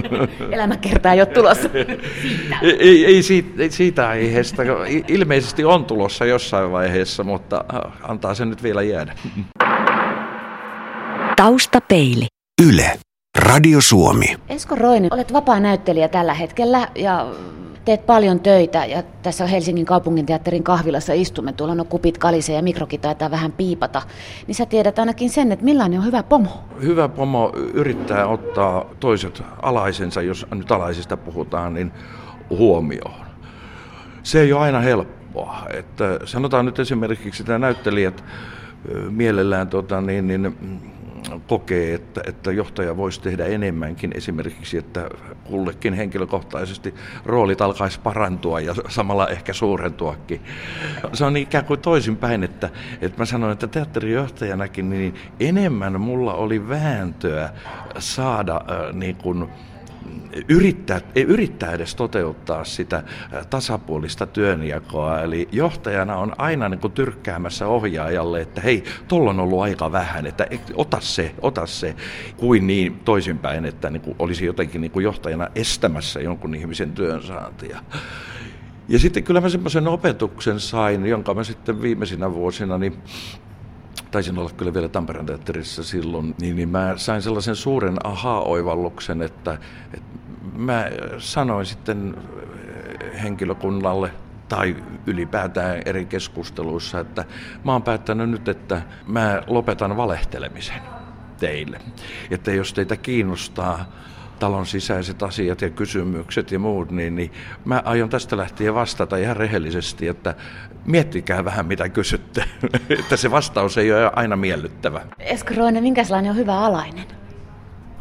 Elämäkertaa 0.54 1.12
ei 1.12 1.20
ole 1.20 1.26
tulossa. 1.26 1.68
ei, 2.62 3.06
ei, 3.06 3.22
siitä, 3.22 3.62
ei 3.62 3.70
siitä 3.70 4.08
aiheesta. 4.08 4.62
Ilmeisesti 5.08 5.64
on 5.64 5.84
tulossa 5.84 6.24
jossain 6.24 6.72
vaiheessa, 6.72 7.24
mutta 7.24 7.64
antaa 8.02 8.34
sen 8.34 8.50
nyt 8.50 8.62
vielä 8.62 8.82
jäädä. 8.82 9.14
Taustapeili. 11.36 12.26
Yle. 12.68 12.98
Radio 13.38 13.80
Suomi. 13.80 14.36
Esko 14.48 14.76
Roini, 14.76 15.08
olet 15.10 15.32
vapaa 15.32 15.60
näyttelijä 15.60 16.08
tällä 16.08 16.34
hetkellä 16.34 16.88
ja 16.94 17.26
teet 17.84 18.06
paljon 18.06 18.40
töitä 18.40 18.84
ja 18.84 19.02
tässä 19.22 19.46
Helsingin 19.46 19.86
kaupunginteatterin 19.86 20.62
kahvilassa 20.62 21.12
istumme, 21.12 21.52
tuolla 21.52 21.72
on 21.72 21.86
kupit 21.86 22.18
kalise 22.18 22.52
ja 22.52 22.62
mikrokin 22.62 23.00
taitaa 23.00 23.30
vähän 23.30 23.52
piipata, 23.52 24.02
niin 24.46 24.54
sä 24.54 24.66
tiedät 24.66 24.98
ainakin 24.98 25.30
sen, 25.30 25.52
että 25.52 25.64
millainen 25.64 25.98
on 25.98 26.06
hyvä 26.06 26.22
pomo. 26.22 26.64
Hyvä 26.82 27.08
pomo 27.08 27.52
yrittää 27.74 28.26
ottaa 28.26 28.84
toiset 29.00 29.42
alaisensa, 29.62 30.22
jos 30.22 30.46
nyt 30.54 30.72
alaisista 30.72 31.16
puhutaan, 31.16 31.74
niin 31.74 31.92
huomioon. 32.50 33.26
Se 34.22 34.40
ei 34.40 34.52
ole 34.52 34.62
aina 34.62 34.80
helppoa. 34.80 35.56
Että 35.74 36.20
sanotaan 36.24 36.66
nyt 36.66 36.78
esimerkiksi, 36.78 37.42
että 37.42 37.58
näyttelijät 37.58 38.24
mielellään 39.10 39.68
tota, 39.68 40.00
niin, 40.00 40.26
niin, 40.26 40.56
kokee, 41.46 41.94
että, 41.94 42.20
että 42.26 42.52
johtaja 42.52 42.96
voisi 42.96 43.20
tehdä 43.20 43.46
enemmänkin 43.46 44.10
esimerkiksi, 44.14 44.78
että 44.78 45.10
kullekin 45.44 45.94
henkilökohtaisesti 45.94 46.94
roolit 47.24 47.60
alkaisi 47.60 48.00
parantua 48.00 48.60
ja 48.60 48.74
samalla 48.88 49.28
ehkä 49.28 49.52
suurentuakin. 49.52 50.40
Se 51.12 51.24
on 51.24 51.36
ikään 51.36 51.64
kuin 51.64 51.80
toisinpäin, 51.80 52.44
että, 52.44 52.70
että 53.00 53.18
mä 53.18 53.24
sanoin, 53.24 53.52
että 53.52 53.66
teatterijohtajanakin 53.66 54.90
niin 54.90 55.14
enemmän 55.40 56.00
mulla 56.00 56.34
oli 56.34 56.68
vääntöä 56.68 57.50
saada 57.98 58.56
äh, 58.56 58.94
niin 58.94 59.16
kuin, 59.16 59.48
yrittää, 60.48 61.00
yrittää 61.14 61.72
edes 61.72 61.94
toteuttaa 61.94 62.64
sitä 62.64 63.02
tasapuolista 63.50 64.26
työnjakoa. 64.26 65.20
Eli 65.20 65.48
johtajana 65.52 66.16
on 66.16 66.32
aina 66.38 66.68
niin 66.68 66.80
kuin 66.80 66.92
tyrkkäämässä 66.92 67.66
ohjaajalle, 67.66 68.40
että 68.40 68.60
hei, 68.60 68.84
tuolla 69.08 69.30
on 69.30 69.40
ollut 69.40 69.60
aika 69.60 69.92
vähän, 69.92 70.26
että 70.26 70.46
ota 70.74 71.00
se, 71.00 71.34
ota 71.40 71.66
se, 71.66 71.96
kuin 72.36 72.66
niin 72.66 73.00
toisinpäin, 73.04 73.64
että 73.64 73.90
niin 73.90 74.02
kuin 74.02 74.16
olisi 74.18 74.46
jotenkin 74.46 74.80
niin 74.80 74.90
kuin 74.90 75.04
johtajana 75.04 75.48
estämässä 75.54 76.20
jonkun 76.20 76.54
ihmisen 76.54 76.92
työnsaantia. 76.92 77.80
Ja 78.88 78.98
sitten 78.98 79.24
kyllä 79.24 79.40
mä 79.40 79.48
semmoisen 79.48 79.88
opetuksen 79.88 80.60
sain, 80.60 81.06
jonka 81.06 81.34
mä 81.34 81.44
sitten 81.44 81.82
viimeisinä 81.82 82.34
vuosina 82.34 82.78
niin 82.78 82.96
taisin 84.10 84.38
olla 84.38 84.50
kyllä 84.56 84.74
vielä 84.74 84.88
Tampereen 84.88 85.26
teatterissa 85.26 85.84
silloin, 85.84 86.34
niin, 86.40 86.56
niin 86.56 86.68
mä 86.68 86.92
sain 86.96 87.22
sellaisen 87.22 87.56
suuren 87.56 88.06
aha-oivalluksen, 88.06 89.22
että, 89.22 89.58
että 89.94 90.20
mä 90.56 90.90
sanoin 91.18 91.66
sitten 91.66 92.16
henkilökunnalle 93.22 94.10
tai 94.48 94.76
ylipäätään 95.06 95.82
eri 95.84 96.04
keskusteluissa, 96.04 97.00
että 97.00 97.24
mä 97.64 97.72
oon 97.72 97.82
päättänyt 97.82 98.30
nyt, 98.30 98.48
että 98.48 98.82
mä 99.06 99.42
lopetan 99.46 99.96
valehtelemisen 99.96 100.82
teille. 101.38 101.80
Että 102.30 102.50
jos 102.52 102.72
teitä 102.72 102.96
kiinnostaa 102.96 103.92
talon 104.40 104.66
sisäiset 104.66 105.22
asiat 105.22 105.62
ja 105.62 105.70
kysymykset 105.70 106.52
ja 106.52 106.58
muut, 106.58 106.90
niin, 106.90 107.14
niin 107.14 107.32
mä 107.64 107.82
aion 107.84 108.08
tästä 108.08 108.36
lähtien 108.36 108.74
vastata 108.74 109.16
ihan 109.16 109.36
rehellisesti, 109.36 110.08
että 110.08 110.34
miettikää 110.86 111.44
vähän 111.44 111.66
mitä 111.66 111.88
kysytte, 111.88 112.44
että 113.00 113.16
se 113.16 113.30
vastaus 113.30 113.78
ei 113.78 113.92
ole 113.92 114.10
aina 114.16 114.36
miellyttävä. 114.36 115.00
Esko 115.18 115.54
Roine, 115.56 115.80
minkälainen 115.80 116.30
on 116.30 116.36
hyvä 116.36 116.58
alainen? 116.58 117.04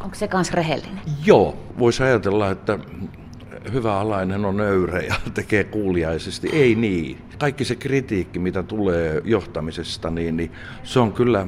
Onko 0.00 0.14
se 0.14 0.28
kans 0.28 0.52
rehellinen? 0.52 1.00
Joo, 1.24 1.56
voisi 1.78 2.02
ajatella, 2.02 2.50
että 2.50 2.78
hyvä 3.72 4.00
alainen 4.00 4.44
on 4.44 4.56
nöyrä 4.56 5.00
ja 5.00 5.14
tekee 5.34 5.64
kuuliaisesti. 5.64 6.48
Ei 6.52 6.74
niin. 6.74 7.18
Kaikki 7.38 7.64
se 7.64 7.76
kritiikki, 7.76 8.38
mitä 8.38 8.62
tulee 8.62 9.22
johtamisesta, 9.24 10.10
niin, 10.10 10.36
niin 10.36 10.52
se 10.82 11.00
on 11.00 11.12
kyllä 11.12 11.46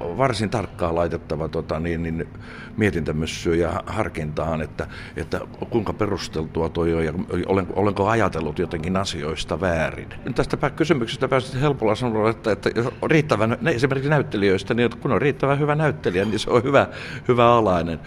varsin 0.00 0.50
tarkkaan 0.50 0.94
laitettava 0.94 1.48
tota, 1.48 1.80
niin, 1.80 2.02
niin, 2.02 2.28
mietintämyssyyn 2.76 3.58
ja 3.58 3.82
harkintaan, 3.86 4.62
että, 4.62 4.86
että 5.16 5.40
kuinka 5.70 5.92
perusteltua 5.92 6.68
toi 6.68 6.94
on 6.94 7.04
ja 7.04 7.12
olen, 7.46 7.66
olenko 7.72 8.08
ajatellut 8.08 8.58
jotenkin 8.58 8.96
asioista 8.96 9.60
väärin. 9.60 10.08
Tästä 10.34 10.70
kysymyksestä 10.70 11.28
pääsit 11.28 11.60
helpolla 11.60 11.94
sanoa, 11.94 12.30
että, 12.30 12.52
että 12.52 12.70
riittävän, 13.06 13.58
esimerkiksi 13.66 14.10
näyttelijöistä, 14.10 14.74
niin 14.74 14.90
kun 15.00 15.12
on 15.12 15.22
riittävän 15.22 15.58
hyvä 15.58 15.74
näyttelijä, 15.74 16.24
niin 16.24 16.38
se 16.38 16.50
on 16.50 16.62
hyvä, 16.62 16.86
hyvä 17.28 17.54
alainen. 17.54 18.00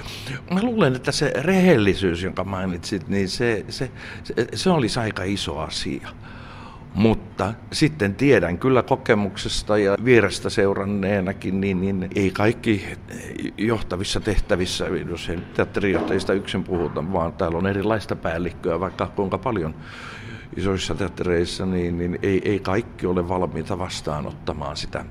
Mä 0.53 0.63
luulen, 0.63 0.95
että 0.95 1.11
se 1.11 1.33
rehellisyys, 1.41 2.23
jonka 2.23 2.43
mainitsit, 2.43 3.07
niin 3.07 3.29
se, 3.29 3.65
se, 3.69 3.91
se, 4.23 4.47
se 4.53 4.69
olisi 4.69 4.99
aika 4.99 5.23
iso 5.23 5.59
asia. 5.59 6.09
Mutta 6.93 7.53
sitten 7.71 8.15
tiedän 8.15 8.57
kyllä 8.57 8.83
kokemuksesta 8.83 9.77
ja 9.77 9.97
vierestä 10.05 10.49
seuranneenakin, 10.49 11.61
niin, 11.61 11.81
niin 11.81 12.09
ei 12.15 12.31
kaikki 12.31 12.85
johtavissa 13.57 14.19
tehtävissä, 14.19 14.87
jos 15.09 15.29
ei 15.29 15.37
teatterijohtajista 15.53 16.33
yksin 16.33 16.63
puhuta, 16.63 17.13
vaan 17.13 17.33
täällä 17.33 17.57
on 17.57 17.67
erilaista 17.67 18.15
päällikköä, 18.15 18.79
vaikka 18.79 19.07
kuinka 19.07 19.37
paljon 19.37 19.75
isoissa 20.57 20.95
teattereissa, 20.95 21.65
niin, 21.65 21.97
niin 21.97 22.19
ei, 22.23 22.41
ei 22.45 22.59
kaikki 22.59 23.05
ole 23.05 23.29
valmiita 23.29 23.79
vastaanottamaan 23.79 24.77
sitä 24.77 25.05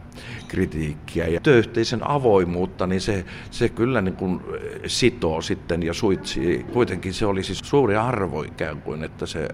kritiikkiä. 0.48 1.26
Ja 1.26 1.40
työyhteisön 1.40 2.10
avoimuutta, 2.10 2.86
niin 2.86 3.00
se, 3.00 3.24
se 3.50 3.68
kyllä 3.68 4.00
niin 4.02 4.16
kuin 4.16 4.40
sitoo 4.86 5.42
sitten 5.42 5.82
ja 5.82 5.94
suitsii. 5.94 6.66
Kuitenkin 6.72 7.14
se 7.14 7.26
oli 7.26 7.42
siis 7.42 7.58
suuri 7.64 7.96
arvo 7.96 8.42
ikään 8.42 8.82
kuin, 8.82 9.04
että 9.04 9.26
se 9.26 9.48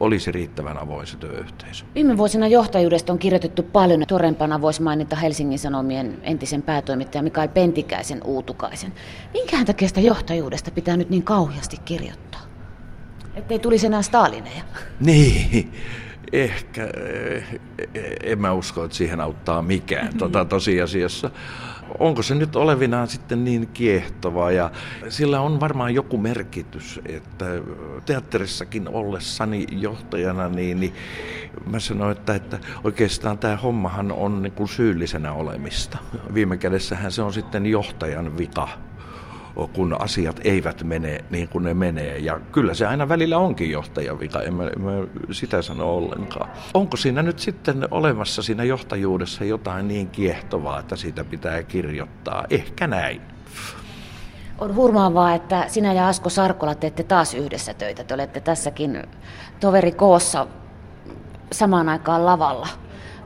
olisi 0.00 0.32
riittävän 0.32 0.78
avoin 0.78 1.06
se 1.06 1.16
työyhteisö. 1.16 1.84
Viime 1.94 2.16
vuosina 2.16 2.48
johtajuudesta 2.48 3.12
on 3.12 3.18
kirjoitettu 3.18 3.62
paljon. 3.62 4.04
Tuorempana 4.08 4.60
voisi 4.60 4.82
mainita 4.82 5.16
Helsingin 5.16 5.58
Sanomien 5.58 6.18
entisen 6.22 6.62
päätoimittajan 6.62 7.24
Mikael 7.24 7.48
Pentikäisen 7.48 8.20
uutukaisen. 8.24 8.92
Minkähän 9.32 9.66
takia 9.66 9.88
sitä 9.88 10.00
johtajuudesta 10.00 10.70
pitää 10.70 10.96
nyt 10.96 11.10
niin 11.10 11.22
kauheasti 11.22 11.76
kirjoittaa? 11.84 12.40
Ettei 13.34 13.58
tulisi 13.58 13.86
enää 13.86 14.02
Stalineja. 14.02 14.64
Niin, 15.00 15.72
ehkä. 16.32 16.88
Eh, 17.34 17.60
en 18.22 18.40
mä 18.40 18.52
usko, 18.52 18.84
että 18.84 18.96
siihen 18.96 19.20
auttaa 19.20 19.62
mikään 19.62 20.18
tuota, 20.18 20.44
tosiasiassa 20.44 21.30
onko 21.98 22.22
se 22.22 22.34
nyt 22.34 22.56
olevinaan 22.56 23.08
sitten 23.08 23.44
niin 23.44 23.66
kiehtova 23.66 24.50
ja 24.50 24.70
sillä 25.08 25.40
on 25.40 25.60
varmaan 25.60 25.94
joku 25.94 26.18
merkitys, 26.18 27.00
että 27.06 27.46
teatterissakin 28.06 28.88
ollessani 28.88 29.66
johtajana, 29.70 30.48
niin, 30.48 30.80
niin 30.80 30.94
mä 31.66 31.80
sanoin, 31.80 32.12
että, 32.12 32.34
että 32.34 32.58
oikeastaan 32.84 33.38
tämä 33.38 33.56
hommahan 33.56 34.12
on 34.12 34.42
niin 34.42 34.52
kuin 34.52 34.68
syyllisenä 34.68 35.32
olemista. 35.32 35.98
Viime 36.34 36.56
kädessähän 36.56 37.12
se 37.12 37.22
on 37.22 37.32
sitten 37.32 37.66
johtajan 37.66 38.38
vika 38.38 38.68
kun 39.72 39.96
asiat 40.00 40.40
eivät 40.44 40.84
mene 40.84 41.24
niin 41.30 41.48
kuin 41.48 41.64
ne 41.64 41.74
menee. 41.74 42.18
Ja 42.18 42.40
kyllä 42.52 42.74
se 42.74 42.86
aina 42.86 43.08
välillä 43.08 43.38
onkin 43.38 43.70
johtajan 43.70 44.20
vika, 44.20 44.42
en 44.42 44.54
mä, 44.54 44.64
en 44.64 44.80
mä 44.80 44.90
sitä 45.30 45.62
sano 45.62 45.96
ollenkaan. 45.96 46.50
Onko 46.74 46.96
siinä 46.96 47.22
nyt 47.22 47.38
sitten 47.38 47.88
olemassa 47.90 48.42
siinä 48.42 48.64
johtajuudessa 48.64 49.44
jotain 49.44 49.88
niin 49.88 50.08
kiehtovaa, 50.08 50.80
että 50.80 50.96
siitä 50.96 51.24
pitää 51.24 51.62
kirjoittaa? 51.62 52.44
Ehkä 52.50 52.86
näin. 52.86 53.20
On 54.58 54.74
hurmaavaa, 54.74 55.34
että 55.34 55.64
sinä 55.68 55.92
ja 55.92 56.08
Asko 56.08 56.30
Sarkola 56.30 56.74
teette 56.74 57.02
taas 57.02 57.34
yhdessä 57.34 57.74
töitä. 57.74 58.04
Te 58.04 58.14
olette 58.14 58.40
tässäkin 58.40 59.02
toveri 59.60 59.92
koossa 59.92 60.46
samaan 61.52 61.88
aikaan 61.88 62.26
lavalla. 62.26 62.68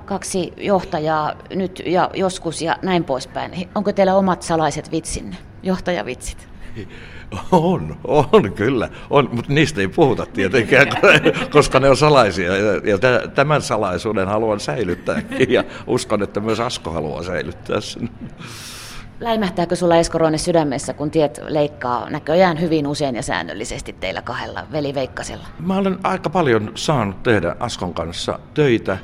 Kaksi 0.04 0.52
johtajaa 0.56 1.34
nyt 1.54 1.82
ja 1.86 2.10
joskus 2.14 2.62
ja 2.62 2.76
näin 2.82 3.04
poispäin. 3.04 3.68
Onko 3.74 3.92
teillä 3.92 4.14
omat 4.14 4.42
salaiset 4.42 4.92
vitsinne? 4.92 5.36
Johtajavitsit? 5.62 6.48
On, 7.52 7.96
on 8.04 8.52
kyllä, 8.52 8.88
on, 9.10 9.28
mutta 9.32 9.52
niistä 9.52 9.80
ei 9.80 9.88
puhuta 9.88 10.26
tietenkään, 10.26 10.86
koska 11.52 11.80
ne 11.80 11.90
on 11.90 11.96
salaisia 11.96 12.56
ja, 12.56 12.98
tämän 13.34 13.62
salaisuuden 13.62 14.28
haluan 14.28 14.60
säilyttää 14.60 15.22
ja 15.48 15.64
uskon, 15.86 16.22
että 16.22 16.40
myös 16.40 16.60
Asko 16.60 16.90
haluaa 16.90 17.22
säilyttää 17.22 17.80
sen. 17.80 18.10
Läimähtääkö 19.20 19.76
sulla 19.76 19.96
Esko 19.96 20.18
Roine 20.18 20.38
sydämessä, 20.38 20.92
kun 20.92 21.10
tiet 21.10 21.40
leikkaa 21.48 22.10
näköjään 22.10 22.60
hyvin 22.60 22.86
usein 22.86 23.16
ja 23.16 23.22
säännöllisesti 23.22 23.92
teillä 23.92 24.22
kahdella, 24.22 24.66
veli 24.72 24.94
Veikkasella? 24.94 25.46
Mä 25.58 25.76
olen 25.76 25.98
aika 26.02 26.30
paljon 26.30 26.72
saanut 26.74 27.22
tehdä 27.22 27.56
Askon 27.60 27.94
kanssa 27.94 28.38
töitä 28.54 28.98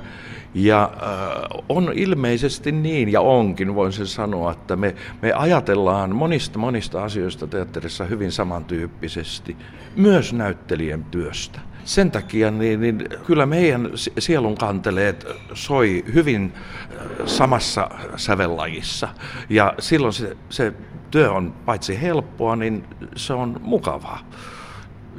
Ja 0.57 0.91
äh, 1.03 1.63
on 1.69 1.93
ilmeisesti 1.95 2.73
niin, 2.73 3.13
ja 3.13 3.21
onkin, 3.21 3.75
voin 3.75 3.93
sen 3.93 4.07
sanoa, 4.07 4.53
että 4.53 4.77
me, 4.77 4.95
me 5.23 5.33
ajatellaan 5.33 6.17
monista 6.17 6.59
monista 6.59 7.05
asioista 7.05 7.47
teatterissa 7.47 8.05
hyvin 8.05 8.33
samantyyppisesti, 8.33 9.57
myös 9.97 10.33
näyttelijän 10.33 11.05
työstä. 11.05 11.61
Sen 11.85 12.11
takia 12.11 12.51
niin, 12.51 12.81
niin 12.81 13.05
kyllä 13.27 13.47
meidän 13.47 13.91
sielun 14.19 14.55
kanteleet 14.55 15.27
soi 15.55 16.05
hyvin 16.15 16.53
äh, 16.55 17.27
samassa 17.27 17.91
sävellajissa. 18.17 19.09
Ja 19.51 19.75
silloin 19.79 20.13
se, 20.13 20.37
se 20.51 20.73
työ 21.11 21.33
on 21.33 21.53
paitsi 21.53 22.03
helppoa, 22.03 22.57
niin 22.57 22.85
se 23.17 23.33
on 23.33 23.61
mukavaa. 23.63 24.31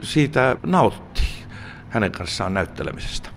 Siitä 0.03 0.57
nauttii 0.65 1.37
hänen 1.89 2.11
kanssaan 2.11 2.53
näyttelemisestä. 2.53 3.36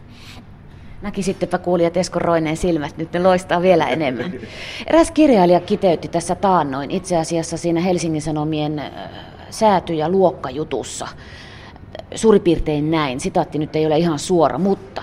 Näkisittepä 1.02 1.58
kuulijat 1.58 1.96
Esko 1.96 2.18
Roineen 2.18 2.56
silmät, 2.56 2.96
nyt 2.96 3.12
ne 3.12 3.22
loistaa 3.22 3.62
vielä 3.62 3.88
enemmän. 3.88 4.32
Eräs 4.86 5.10
kirjailija 5.10 5.60
kiteytti 5.60 6.08
tässä 6.08 6.34
taannoin 6.34 6.90
itse 6.90 7.16
asiassa 7.16 7.56
siinä 7.56 7.80
Helsingin 7.80 8.22
Sanomien 8.22 8.82
sääty- 9.50 9.94
ja 9.94 10.08
luokkajutussa. 10.08 11.08
Suurin 12.14 12.42
piirtein 12.42 12.90
näin, 12.90 13.20
sitaatti 13.20 13.58
nyt 13.58 13.76
ei 13.76 13.86
ole 13.86 13.98
ihan 13.98 14.18
suora, 14.18 14.58
mutta 14.58 15.02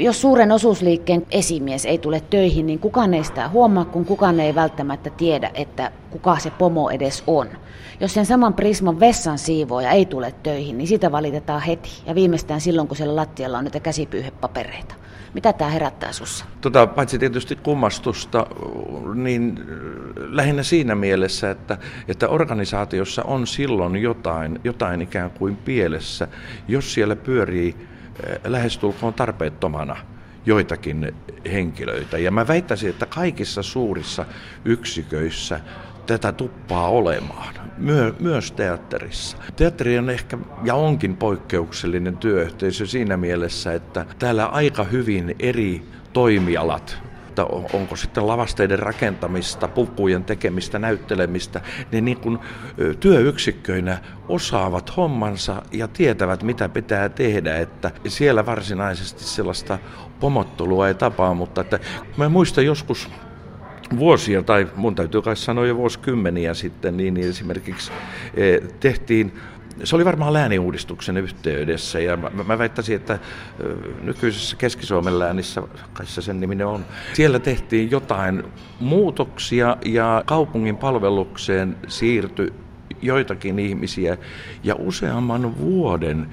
jos 0.00 0.20
suuren 0.20 0.52
osuusliikkeen 0.52 1.26
esimies 1.30 1.86
ei 1.86 1.98
tule 1.98 2.22
töihin, 2.30 2.66
niin 2.66 2.78
kukaan 2.78 3.14
ei 3.14 3.24
sitä 3.24 3.48
huomaa, 3.48 3.84
kun 3.84 4.04
kukaan 4.04 4.40
ei 4.40 4.54
välttämättä 4.54 5.10
tiedä, 5.10 5.50
että 5.54 5.92
kuka 6.10 6.38
se 6.38 6.50
pomo 6.50 6.90
edes 6.90 7.22
on. 7.26 7.48
Jos 8.00 8.14
sen 8.14 8.26
saman 8.26 8.54
Prisman 8.54 9.00
vessan 9.00 9.38
siivooja 9.38 9.90
ei 9.90 10.06
tule 10.06 10.34
töihin, 10.42 10.78
niin 10.78 10.88
sitä 10.88 11.12
valitetaan 11.12 11.62
heti. 11.62 11.90
Ja 12.06 12.14
viimeistään 12.14 12.60
silloin, 12.60 12.88
kun 12.88 12.96
siellä 12.96 13.16
lattialla 13.16 13.58
on 13.58 13.64
näitä 13.64 13.80
käsipyyhepapereita. 13.80 14.94
Mitä 15.34 15.52
tämä 15.52 15.70
herättää 15.70 16.12
sussa? 16.12 16.44
Tota, 16.60 16.86
paitsi 16.86 17.18
tietysti 17.18 17.56
kummastusta, 17.56 18.46
niin 19.14 19.60
lähinnä 20.16 20.62
siinä 20.62 20.94
mielessä, 20.94 21.50
että, 21.50 21.78
että 22.08 22.28
organisaatiossa 22.28 23.22
on 23.22 23.46
silloin 23.46 23.96
jotain, 23.96 24.60
jotain 24.64 25.02
ikään 25.02 25.30
kuin 25.30 25.56
pielessä, 25.56 26.28
jos 26.68 26.94
siellä 26.94 27.16
pyörii 27.16 27.76
lähestulkoon 28.44 29.14
tarpeettomana 29.14 29.96
joitakin 30.46 31.14
henkilöitä. 31.52 32.18
Ja 32.18 32.30
mä 32.30 32.48
väittäisin, 32.48 32.90
että 32.90 33.06
kaikissa 33.06 33.62
suurissa 33.62 34.26
yksiköissä 34.64 35.60
tätä 36.06 36.32
tuppaa 36.32 36.88
olemaan, 36.88 37.54
Myö, 37.78 38.14
myös 38.20 38.52
teatterissa. 38.52 39.36
Teatteri 39.56 39.98
on 39.98 40.10
ehkä 40.10 40.38
ja 40.64 40.74
onkin 40.74 41.16
poikkeuksellinen 41.16 42.16
työyhteisö 42.16 42.86
siinä 42.86 43.16
mielessä, 43.16 43.74
että 43.74 44.06
täällä 44.18 44.46
aika 44.46 44.84
hyvin 44.84 45.36
eri 45.38 45.82
toimialat 46.12 47.02
että 47.32 47.44
onko 47.72 47.96
sitten 47.96 48.26
lavasteiden 48.26 48.78
rakentamista, 48.78 49.68
pukujen 49.68 50.24
tekemistä, 50.24 50.78
näyttelemistä, 50.78 51.60
ne 51.92 52.00
niin 52.00 52.16
kuin 52.16 52.38
työyksikköinä 53.00 53.98
osaavat 54.28 54.96
hommansa 54.96 55.62
ja 55.72 55.88
tietävät, 55.88 56.42
mitä 56.42 56.68
pitää 56.68 57.08
tehdä, 57.08 57.58
että 57.58 57.90
siellä 58.08 58.46
varsinaisesti 58.46 59.24
sellaista 59.24 59.78
pomottelua 60.20 60.88
ei 60.88 60.94
tapaa, 60.94 61.34
mutta 61.34 61.60
että 61.60 61.78
mä 62.16 62.28
muistan 62.28 62.66
joskus 62.66 63.08
vuosia, 63.98 64.42
tai 64.42 64.68
mun 64.76 64.94
täytyy 64.94 65.22
kai 65.22 65.36
sanoa 65.36 65.66
jo 65.66 65.76
vuosikymmeniä 65.76 66.54
sitten, 66.54 66.96
niin 66.96 67.16
esimerkiksi 67.16 67.92
eh, 68.34 68.60
tehtiin 68.80 69.32
se 69.84 69.96
oli 69.96 70.04
varmaan 70.04 70.32
lääniuudistuksen 70.32 71.16
yhteydessä 71.16 72.00
ja 72.00 72.16
mä, 72.16 72.30
mä 72.46 72.58
väittäisin, 72.58 72.96
että 72.96 73.18
nykyisessä 74.02 74.56
Keski-Suomen 74.56 75.18
läänissä, 75.18 75.62
kai 75.92 76.06
se 76.06 76.22
sen 76.22 76.40
niminen 76.40 76.66
on, 76.66 76.84
siellä 77.12 77.38
tehtiin 77.38 77.90
jotain 77.90 78.42
muutoksia 78.80 79.76
ja 79.84 80.22
kaupungin 80.26 80.76
palvelukseen 80.76 81.76
siirtyi 81.88 82.52
joitakin 83.02 83.58
ihmisiä 83.58 84.16
ja 84.64 84.74
useamman 84.74 85.58
vuoden 85.58 86.28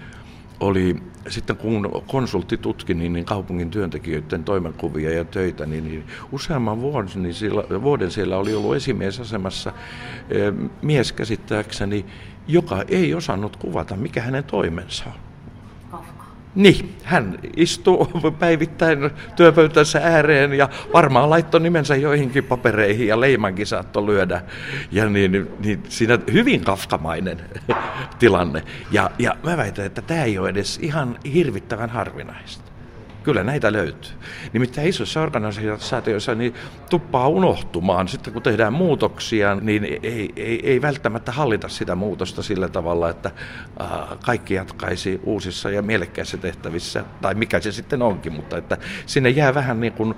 oli 0.60 0.96
sitten 1.28 1.58
kun 1.58 2.04
konsultti 2.08 2.58
tutki 2.58 2.94
niin, 2.94 3.14
niin 3.14 3.26
kaupungin 3.26 3.70
työntekijöiden 3.70 4.44
toimenkuvia 4.44 5.14
ja 5.14 5.26
töitä, 5.26 5.66
niin, 5.66 5.84
niin 5.84 6.08
useamman 6.32 6.82
vuoden, 6.82 7.24
niin 7.24 7.34
siellä, 7.34 7.82
vuoden 7.82 8.12
siellä 8.12 8.38
oli 8.38 8.54
ollut 8.54 8.76
esimiesasemassa 8.76 9.74
e, 10.30 10.38
mies 10.82 11.14
käsittääkseni, 11.14 12.06
joka 12.48 12.84
ei 12.88 13.14
osannut 13.14 13.58
kuvata, 13.58 13.96
mikä 13.96 14.22
hänen 14.22 14.44
toimensa 14.44 15.06
on. 15.06 15.29
Niin, 16.56 16.96
hän 17.04 17.40
istuu 17.56 18.06
päivittäin 18.40 19.12
työpöytänsä 19.36 20.00
ääreen 20.04 20.54
ja 20.54 20.70
varmaan 20.94 21.30
laittoi 21.30 21.62
nimensä 21.62 21.96
joihinkin 21.96 22.44
papereihin 22.44 23.08
ja 23.08 23.20
leimankin 23.20 23.68
saattoi 23.68 24.06
lyödä. 24.06 24.42
Ja 24.92 25.10
niin, 25.10 25.48
niin 25.60 25.84
siinä 25.90 26.20
hyvin 26.34 26.62
kafkamainen 26.62 27.42
tilanne. 28.20 28.64
Ja, 28.92 29.12
ja 29.20 29.36
mä 29.44 29.58
väitän, 29.58 29.86
että 29.86 30.02
tämä 30.02 30.24
ei 30.24 30.38
ole 30.38 30.50
edes 30.50 30.80
ihan 30.82 31.20
hirvittävän 31.34 31.90
harvinaista. 31.90 32.69
Kyllä 33.24 33.44
näitä 33.44 33.72
löytyy. 33.72 34.12
Nimittäin 34.54 34.88
isoissa 34.88 35.22
organisaatioissa 35.22 36.36
niin 36.36 36.54
tuppaa 36.90 37.28
unohtumaan. 37.28 38.08
Sitten 38.08 38.34
kun 38.34 38.42
tehdään 38.42 38.74
muutoksia, 38.74 39.56
niin 39.56 39.84
ei, 39.84 40.34
ei, 40.36 40.60
ei 40.64 40.82
välttämättä 40.82 41.32
hallita 41.32 41.70
sitä 41.70 41.96
muutosta 41.96 42.44
sillä 42.44 42.70
tavalla, 42.70 43.10
että 43.10 43.32
äh, 43.82 43.90
kaikki 44.26 44.54
jatkaisi 44.54 45.22
uusissa 45.24 45.70
ja 45.70 45.82
mielekkäissä 45.82 46.38
tehtävissä, 46.38 47.04
tai 47.22 47.36
mikä 47.36 47.60
se 47.60 47.72
sitten 47.72 48.02
onkin, 48.02 48.34
mutta 48.34 48.58
että 48.58 48.78
sinne 49.06 49.30
jää 49.30 49.54
vähän 49.54 49.80
niin 49.80 49.94
kuin 49.94 50.16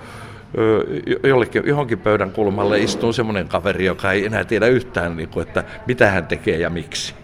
jollekin, 1.23 1.63
johonkin 1.65 1.99
pöydän 1.99 2.31
kulmalle 2.31 2.79
istuu 2.79 3.13
semmoinen 3.13 3.47
kaveri, 3.47 3.85
joka 3.85 4.11
ei 4.11 4.25
enää 4.25 4.43
tiedä 4.43 4.67
yhtään, 4.67 5.17
niin 5.17 5.29
kuin, 5.29 5.47
että 5.47 5.63
mitä 5.87 6.11
hän 6.11 6.27
tekee 6.27 6.57
ja 6.57 6.69
miksi. 6.69 7.15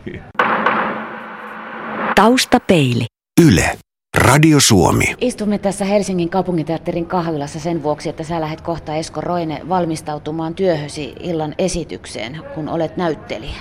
Taustapeili. 2.15 3.05
Yle. 3.47 3.86
Radio 4.17 4.59
Suomi. 4.59 5.15
Istumme 5.21 5.57
tässä 5.57 5.85
Helsingin 5.85 6.29
kaupunginteatterin 6.29 7.05
kahvilassa 7.05 7.59
sen 7.59 7.83
vuoksi, 7.83 8.09
että 8.09 8.23
sä 8.23 8.41
lähdet 8.41 8.61
kohta 8.61 8.95
Esko 8.95 9.21
Roine 9.21 9.61
valmistautumaan 9.69 10.55
työhösi 10.55 11.15
illan 11.19 11.55
esitykseen, 11.57 12.41
kun 12.55 12.69
olet 12.69 12.97
näyttelijä. 12.97 13.55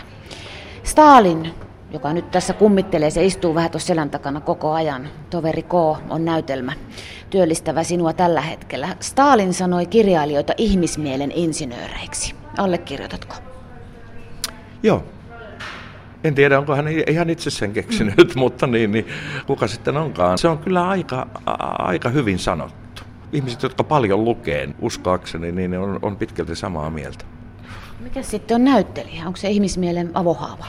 Stalin, 0.83 1.51
joka 1.93 2.13
nyt 2.13 2.31
tässä 2.31 2.53
kummittelee, 2.53 3.11
se 3.11 3.25
istuu 3.25 3.55
vähän 3.55 3.71
tuossa 3.71 3.87
selän 3.87 4.11
takana 4.11 4.41
koko 4.41 4.73
ajan. 4.73 5.09
Toveri 5.31 5.63
K 5.63 5.75
on 6.11 6.25
näytelmä 6.25 6.73
työllistävä 7.31 7.83
sinua 7.83 8.13
tällä 8.13 8.41
hetkellä. 8.41 8.89
Stalin 9.01 9.55
sanoi 9.55 9.87
kirjailijoita 9.87 10.53
ihmismielen 10.57 11.33
insinööreiksi. 11.33 12.35
Allekirjoitatko? 12.59 13.35
Joo, 14.83 15.05
en 16.27 16.35
tiedä, 16.35 16.59
onko 16.59 16.77
hän 16.77 16.89
ihan 16.89 17.31
itse 17.31 17.51
sen 17.51 17.73
keksinyt, 17.73 18.35
mutta 18.37 18.67
niin, 18.67 18.93
niin, 18.93 19.07
kuka 19.47 19.67
sitten 19.67 19.97
onkaan. 19.97 20.39
Se 20.39 20.49
on 20.49 20.59
kyllä 20.59 20.89
aika, 20.89 21.27
aika 21.79 22.09
hyvin 22.09 22.39
sanottu. 22.39 23.03
Ihmiset, 23.33 23.63
jotka 23.63 23.85
paljon 23.85 24.25
lukee, 24.25 24.69
uskoakseni, 24.81 25.53
niin 25.53 25.79
on, 25.79 25.99
on 26.03 26.17
pitkälti 26.17 26.57
samaa 26.57 26.91
mieltä. 26.91 27.25
Mikä 28.01 28.23
sitten 28.23 28.55
on 28.55 28.65
näyttelijä? 28.65 29.27
Onko 29.27 29.37
se 29.37 29.49
ihmismielen 29.49 30.11
avohaava? 30.15 30.67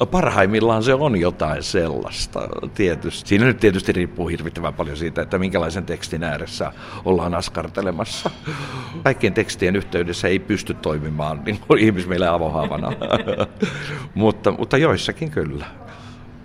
No 0.00 0.06
parhaimmillaan 0.06 0.82
se 0.82 0.94
on 0.94 1.20
jotain 1.20 1.62
sellaista 1.62 2.48
tietysti. 2.74 3.28
Siinä 3.28 3.44
nyt 3.44 3.60
tietysti 3.60 3.92
riippuu 3.92 4.28
hirvittävän 4.28 4.74
paljon 4.74 4.96
siitä, 4.96 5.22
että 5.22 5.38
minkälaisen 5.38 5.84
tekstin 5.84 6.24
ääressä 6.24 6.72
ollaan 7.04 7.34
askartelemassa. 7.34 8.30
Kaikkien 9.04 9.34
tekstien 9.34 9.76
yhteydessä 9.76 10.28
ei 10.28 10.38
pysty 10.38 10.74
toimimaan 10.74 11.42
niin 11.44 11.60
ihmismielen 11.78 12.30
avohaavana, 12.30 12.92
mutta, 14.14 14.50
mutta 14.50 14.76
joissakin 14.76 15.30
kyllä 15.30 15.66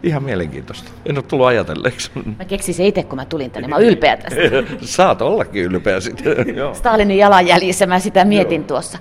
ihan 0.03 0.23
mielenkiintoista. 0.23 0.91
En 1.05 1.17
ole 1.17 1.23
tullut 1.23 1.47
ajatelleeksi. 1.47 2.11
Mä 2.37 2.45
keksin 2.45 2.73
se 2.73 2.87
itse, 2.87 3.03
kun 3.03 3.15
mä 3.15 3.25
tulin 3.25 3.51
tänne. 3.51 3.67
Mä 3.67 3.75
oon 3.75 3.83
ylpeä 3.83 4.17
tästä. 4.17 4.41
Saat 4.81 5.21
ollakin 5.21 5.63
ylpeä 5.63 5.99
sitten. 5.99 6.35
Stalinin 6.73 7.17
jalanjäljissä 7.17 7.85
mä 7.85 7.99
sitä 7.99 8.25
mietin 8.25 8.61
Joo. 8.61 8.67
tuossa. 8.67 8.97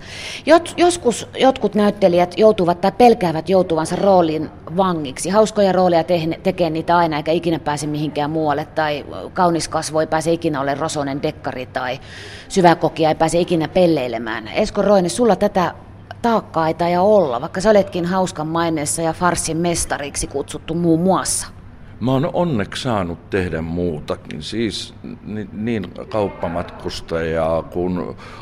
Jot, 0.46 0.74
joskus 0.76 1.28
jotkut 1.38 1.74
näyttelijät 1.74 2.38
joutuvat 2.38 2.80
tai 2.80 2.92
pelkäävät 2.92 3.48
joutuvansa 3.48 3.96
roolin 3.96 4.50
vangiksi. 4.76 5.30
Hauskoja 5.30 5.72
rooleja 5.72 6.04
tehne, 6.04 6.40
tekee 6.42 6.70
niitä 6.70 6.96
aina, 6.96 7.16
eikä 7.16 7.32
ikinä 7.32 7.58
pääse 7.58 7.86
mihinkään 7.86 8.30
muualle. 8.30 8.66
Tai 8.74 9.04
kaunis 9.32 9.68
kasvo 9.68 10.00
ei 10.00 10.06
pääse 10.06 10.32
ikinä 10.32 10.60
ole 10.60 10.74
rosonen 10.74 11.22
dekkari 11.22 11.66
tai 11.66 12.00
syväkokia 12.48 13.08
ei 13.08 13.14
pääse 13.14 13.40
ikinä 13.40 13.68
pelleilemään. 13.68 14.48
Esko 14.48 14.82
Roine, 14.82 15.08
sulla 15.08 15.36
tätä 15.36 15.74
taakkaa 16.22 16.68
ei 16.68 16.74
taida 16.74 17.02
olla, 17.02 17.40
vaikka 17.40 17.60
sä 17.60 17.70
oletkin 17.70 18.04
hauskan 18.04 18.46
maineessa 18.46 19.02
ja 19.02 19.12
farssin 19.12 19.56
mestariksi 19.56 20.26
kutsuttu 20.26 20.74
muun 20.74 21.00
muassa. 21.00 21.46
Mä 22.00 22.12
oon 22.12 22.30
onneksi 22.32 22.82
saanut 22.82 23.30
tehdä 23.30 23.62
muutakin, 23.62 24.42
siis 24.42 24.94
niin 25.52 25.92
kauppamatkustajaa 26.08 27.62
kuin 27.62 27.98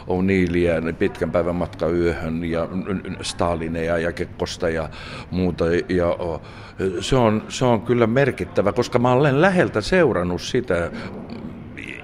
O'Neillia 0.06 0.94
pitkän 0.98 1.30
päivän 1.30 1.56
matka 1.56 1.88
yöhön 1.88 2.44
ja 2.44 2.68
Stalineja 3.22 3.98
ja 3.98 4.12
Kekkosta 4.12 4.68
ja 4.68 4.88
muuta. 5.30 5.64
Ja 5.88 6.16
se 7.00 7.16
on, 7.16 7.42
se 7.48 7.64
on 7.64 7.80
kyllä 7.82 8.06
merkittävä, 8.06 8.72
koska 8.72 8.98
mä 8.98 9.12
olen 9.12 9.40
läheltä 9.40 9.80
seurannut 9.80 10.42
sitä 10.42 10.90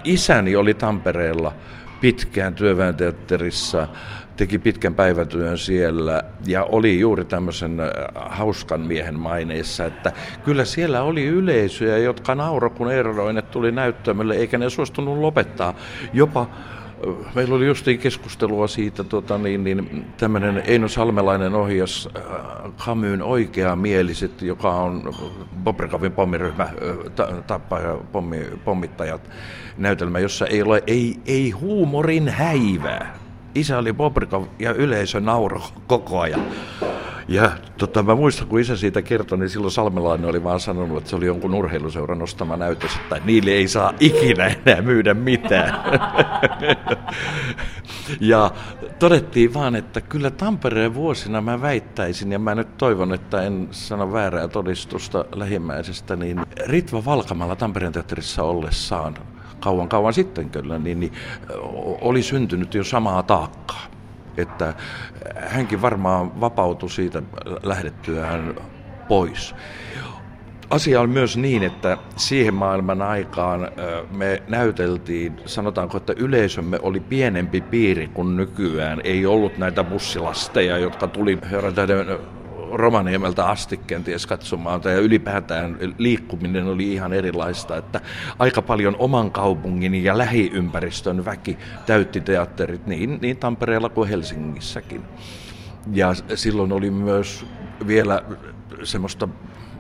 isäni 0.05 0.57
oli 0.57 0.75
Tampereella 0.75 1.53
pitkään 2.01 2.55
työväenteatterissa, 2.55 3.89
teki 4.37 4.59
pitkän 4.59 4.94
päivätyön 4.94 5.59
siellä 5.59 6.22
ja 6.46 6.64
oli 6.64 7.01
juuri 7.01 7.25
tämmöisen 7.25 7.81
äh, 7.81 7.88
hauskan 8.14 8.81
miehen 8.81 9.18
maineessa, 9.18 9.85
että 9.85 10.12
kyllä 10.44 10.64
siellä 10.64 11.03
oli 11.03 11.25
yleisöjä, 11.25 11.99
jotka 11.99 12.35
nauro 12.35 12.70
kun 12.70 12.92
Eeroinen 12.92 13.42
tuli 13.42 13.72
näyttämölle, 13.72 14.35
eikä 14.35 14.59
ne 14.59 14.70
suostunut 14.70 15.18
lopettaa. 15.18 15.75
Jopa 16.12 16.46
Meillä 17.35 17.55
oli 17.55 17.66
justiin 17.66 17.99
keskustelua 17.99 18.66
siitä, 18.66 19.05
tota, 19.05 19.38
niin, 19.38 19.64
niin, 19.64 20.07
tämmöinen 20.16 20.62
Eino 20.66 20.88
Salmelainen 20.88 21.55
ohjas 21.55 22.09
Kamyyn 22.85 23.22
oikeamieliset, 23.22 24.42
joka 24.42 24.70
on 24.70 25.14
Bobrikavin 25.64 26.12
pommiryhmä, 26.12 26.68
tappaja, 27.46 27.99
pommi, 28.12 28.46
pommittajat, 28.64 29.31
näytelmä, 29.79 30.18
jossa 30.18 30.46
ei 30.46 30.62
ole 30.62 30.83
ei, 30.87 31.16
ei 31.27 31.51
huumorin 31.51 32.29
häivää. 32.29 33.26
Isä 33.57 33.79
oli 33.79 33.92
Bobrikov 33.92 34.45
ja 34.59 34.73
yleisö 34.73 35.21
nauro 35.21 35.62
koko 35.87 36.21
ajan. 36.21 36.42
Ja 37.29 37.51
tota, 37.79 38.03
mä 38.03 38.14
muistan, 38.14 38.49
kun 38.49 38.61
isä 38.61 38.77
siitä 38.77 39.03
kertoi, 39.03 39.38
niin 39.38 39.51
silloin 39.51 39.71
Salmelainen 39.73 40.31
oli 40.31 40.45
vaan 40.45 40.61
sanonut, 40.61 40.99
että 40.99 41.11
se 41.11 41.16
oli 41.16 41.27
jonkun 41.27 41.55
urheiluseuran 41.55 42.19
nostama 42.19 42.57
näytös, 42.57 42.90
että 42.97 43.21
niille 43.25 43.51
ei 43.51 43.69
saa 43.69 43.92
ikinä 44.01 44.47
enää 44.47 44.83
myydä 44.83 45.14
mitään. 45.14 45.75
ja 48.21 48.51
todettiin 48.99 49.55
vaan, 49.55 49.77
että 49.77 50.01
kyllä 50.01 50.31
Tampereen 50.31 50.95
vuosina 50.95 51.40
mä 51.40 51.62
väittäisin, 51.62 52.33
ja 52.33 52.38
mä 52.38 52.55
nyt 52.55 52.79
toivon, 52.79 53.14
että 53.14 53.42
en 53.42 53.69
sano 53.71 54.12
väärää 54.12 54.49
todistusta 54.49 55.25
lähimmäisestä, 55.35 56.16
niin 56.16 56.40
Ritva 56.66 57.05
Valkamalla 57.05 57.57
Tampereen 57.57 57.92
teatterissa 57.92 58.42
ollessaan 58.42 59.14
kauan 59.61 59.88
kauan 59.88 60.12
sitten 60.12 60.51
kyllä, 60.51 60.79
niin, 60.79 61.01
niin 61.01 61.12
oli 62.01 62.23
syntynyt 62.23 62.75
jo 62.75 62.85
samaa 62.85 63.23
taakkaa 63.23 63.97
että 64.37 64.75
hänkin 65.37 65.83
varmaan 65.83 66.40
vapautui 66.40 66.90
siitä 66.90 67.23
lähdettyään 67.62 68.55
pois. 69.09 69.55
Asia 70.71 71.01
on 71.01 71.11
myös 71.11 71.37
niin, 71.37 71.62
että 71.62 71.99
siihen 72.16 72.55
maailman 72.55 73.03
aikaan 73.03 73.69
me 74.11 74.42
näyteltiin, 74.49 75.40
sanotaanko, 75.47 75.97
että 75.97 76.14
yleisömme 76.16 76.79
oli 76.83 77.01
pienempi 77.01 77.61
piiri 77.61 78.09
kuin 78.09 78.37
nykyään. 78.37 79.01
Ei 79.05 79.27
ollut 79.27 79.59
näitä 79.59 79.85
bussilasteja, 79.85 80.79
jotka 80.79 81.07
tuli 81.07 81.38
Rovaniemeltä 82.73 83.47
asti 83.47 83.77
kenties 83.77 84.27
katsomaan, 84.27 84.81
ja 84.85 84.99
ylipäätään 85.01 85.79
liikkuminen 85.99 86.67
oli 86.67 86.93
ihan 86.93 87.13
erilaista, 87.13 87.77
että 87.77 88.01
aika 88.39 88.63
paljon 88.63 88.97
oman 88.99 89.31
kaupungin 89.31 90.05
ja 90.05 90.19
lähiympäristön 90.19 91.25
väki 91.25 91.59
täytti 91.87 92.21
teatterit 92.21 92.87
niin, 92.87 93.19
niin 93.23 93.37
Tampereella 93.37 93.89
kuin 93.89 94.09
Helsingissäkin. 94.09 95.03
Ja 95.93 96.15
silloin 96.35 96.73
oli 96.73 96.91
myös 96.91 97.47
vielä 97.87 98.23
semmoista 98.83 99.29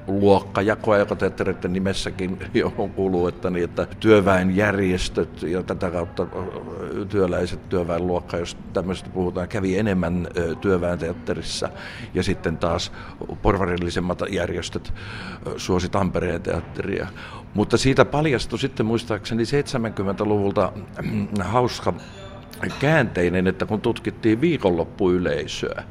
luokkajakoa, 0.06 0.98
joka 0.98 1.16
teattereiden 1.16 1.72
nimessäkin 1.72 2.38
johon 2.54 2.90
kuuluu, 2.90 3.26
että, 3.26 3.50
niin, 3.50 3.64
että 3.64 3.86
työväenjärjestöt 4.00 5.42
ja 5.42 5.62
tätä 5.62 5.90
kautta 5.90 6.26
työläiset 7.08 7.68
työväenluokka, 7.68 8.36
jos 8.36 8.56
tämmöistä 8.72 9.10
puhutaan, 9.10 9.48
kävi 9.48 9.78
enemmän 9.78 10.28
työväenteatterissa 10.60 11.68
ja 12.14 12.22
sitten 12.22 12.56
taas 12.56 12.92
porvarillisemmat 13.42 14.22
järjestöt 14.30 14.92
suosi 15.56 15.88
Tampereen 15.88 16.42
teatteria. 16.42 17.06
Mutta 17.54 17.76
siitä 17.76 18.04
paljastui 18.04 18.58
sitten 18.58 18.86
muistaakseni 18.86 19.42
70-luvulta 19.42 20.72
hauska 21.40 21.94
käänteinen, 22.78 23.46
että 23.46 23.66
kun 23.66 23.80
tutkittiin 23.80 24.40
viikonloppuyleisöä, 24.40 25.84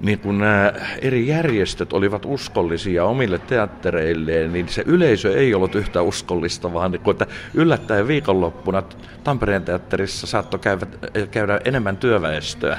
niin 0.00 0.18
kun 0.18 0.38
nämä 0.38 0.72
eri 1.02 1.26
järjestöt 1.26 1.92
olivat 1.92 2.24
uskollisia 2.24 3.04
omille 3.04 3.38
teattereilleen, 3.38 4.52
niin 4.52 4.68
se 4.68 4.82
yleisö 4.86 5.38
ei 5.38 5.54
ollut 5.54 5.74
yhtä 5.74 6.02
uskollista, 6.02 6.72
vaan 6.72 6.90
niin 6.90 7.00
kun, 7.00 7.10
että 7.10 7.26
yllättäen 7.54 8.08
viikonloppuna 8.08 8.82
Tampereen 9.24 9.62
teatterissa 9.62 10.26
saattoi 10.26 10.60
käydä, 10.60 10.86
käydä 11.30 11.60
enemmän 11.64 11.96
työväestöä 11.96 12.78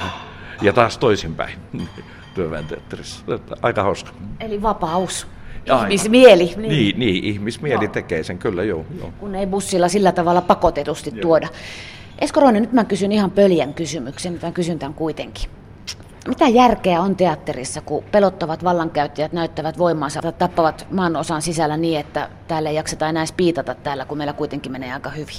ja 0.62 0.73
taas 0.73 0.97
toisinpäin 0.97 1.53
työväen 2.36 2.65
teatterissa. 2.65 3.25
Aika 3.62 3.84
hauska. 3.84 4.12
Eli 4.39 4.62
vapaus. 4.62 5.27
Ihmismieli. 5.84 6.53
Niin, 6.58 6.69
niin, 6.69 6.99
niin 6.99 7.23
ihmismieli 7.23 7.84
joo. 7.84 7.93
tekee 7.93 8.23
sen, 8.23 8.38
kyllä 8.38 8.63
joo, 8.63 8.86
joo. 8.99 9.13
Kun 9.19 9.36
ei 9.36 9.47
bussilla 9.47 9.88
sillä 9.88 10.12
tavalla 10.12 10.41
pakotetusti 10.41 11.12
joo. 11.13 11.21
tuoda. 11.21 11.47
Esko 12.19 12.39
Roinen, 12.39 12.62
nyt 12.62 12.73
mä 12.73 12.84
kysyn 12.84 13.12
ihan 13.12 13.32
pöljän 13.32 13.73
kysymyksen, 13.73 14.32
mutta 14.32 14.47
mä 14.47 14.53
kysyn 14.53 14.79
tämän 14.79 14.93
kuitenkin. 14.93 15.49
Mitä 16.27 16.47
järkeä 16.47 17.01
on 17.01 17.15
teatterissa, 17.15 17.82
kun 17.82 18.03
pelottavat 18.12 18.63
vallankäyttäjät 18.63 19.34
näyttävät 19.34 19.77
voimansa 19.77 20.19
ja 20.23 20.32
tappavat 20.32 20.88
maan 20.91 21.15
osan 21.15 21.41
sisällä 21.41 21.77
niin, 21.77 21.99
että 21.99 22.29
täällä 22.47 22.69
ei 22.69 22.75
jakseta 22.75 23.10
enää 23.10 23.25
piitata 23.38 23.75
täällä, 23.75 24.05
kun 24.05 24.17
meillä 24.17 24.34
kuitenkin 24.34 24.71
menee 24.71 24.93
aika 24.93 25.10
hyvin? 25.10 25.36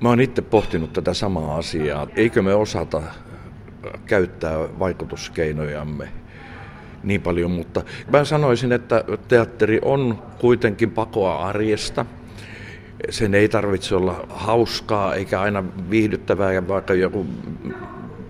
Mä 0.00 0.08
oon 0.08 0.20
itse 0.20 0.42
pohtinut 0.42 0.92
tätä 0.92 1.14
samaa 1.14 1.56
asiaa. 1.56 2.06
Eikö 2.16 2.42
me 2.42 2.54
osata 2.54 3.02
käyttää 4.06 4.58
vaikutuskeinojamme 4.78 6.08
niin 7.02 7.22
paljon, 7.22 7.50
mutta 7.50 7.82
mä 8.12 8.24
sanoisin, 8.24 8.72
että 8.72 9.04
teatteri 9.28 9.78
on 9.84 10.22
kuitenkin 10.40 10.90
pakoa 10.90 11.36
arjesta. 11.36 12.06
Sen 13.10 13.34
ei 13.34 13.48
tarvitse 13.48 13.94
olla 13.94 14.26
hauskaa 14.28 15.14
eikä 15.14 15.40
aina 15.40 15.64
viihdyttävää, 15.90 16.68
vaikka 16.68 16.94
joku 16.94 17.26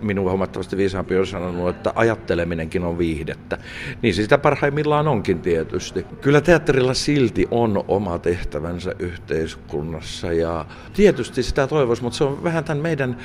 minua 0.02 0.30
huomattavasti 0.30 0.76
viisaampi 0.76 1.16
on 1.16 1.26
sanonut, 1.26 1.68
että 1.68 1.92
ajatteleminenkin 1.94 2.84
on 2.84 2.98
viihdettä. 2.98 3.58
Niin 4.02 4.14
se 4.14 4.22
sitä 4.22 4.38
parhaimmillaan 4.38 5.08
onkin 5.08 5.40
tietysti. 5.40 6.06
Kyllä 6.20 6.40
teatterilla 6.40 6.94
silti 6.94 7.48
on 7.50 7.84
oma 7.88 8.18
tehtävänsä 8.18 8.94
yhteiskunnassa 8.98 10.32
ja 10.32 10.64
tietysti 10.92 11.42
sitä 11.42 11.66
toivoisi, 11.66 12.02
mutta 12.02 12.18
se 12.18 12.24
on 12.24 12.44
vähän 12.44 12.64
tämän 12.64 12.82
meidän 12.82 13.16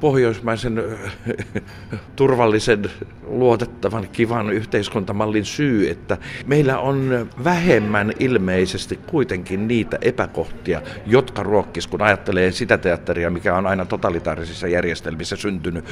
pohjoismaisen 0.00 0.82
turvallisen, 2.16 2.90
luotettavan, 3.26 4.08
kivan 4.12 4.50
yhteiskuntamallin 4.50 5.44
syy, 5.44 5.90
että 5.90 6.18
meillä 6.46 6.78
on 6.78 7.28
vähemmän 7.44 8.12
ilmeisesti 8.18 8.98
kuitenkin 9.06 9.68
niitä 9.68 9.98
epäkohtia, 10.00 10.82
jotka 11.06 11.42
ruokkis, 11.42 11.86
kun 11.86 12.02
ajattelee 12.02 12.52
sitä 12.52 12.78
teatteria, 12.78 13.30
mikä 13.30 13.56
on 13.56 13.66
aina 13.66 13.84
totalitaarisissa 13.84 14.68
järjestelmissä 14.68 15.36
syntynyt 15.36 15.84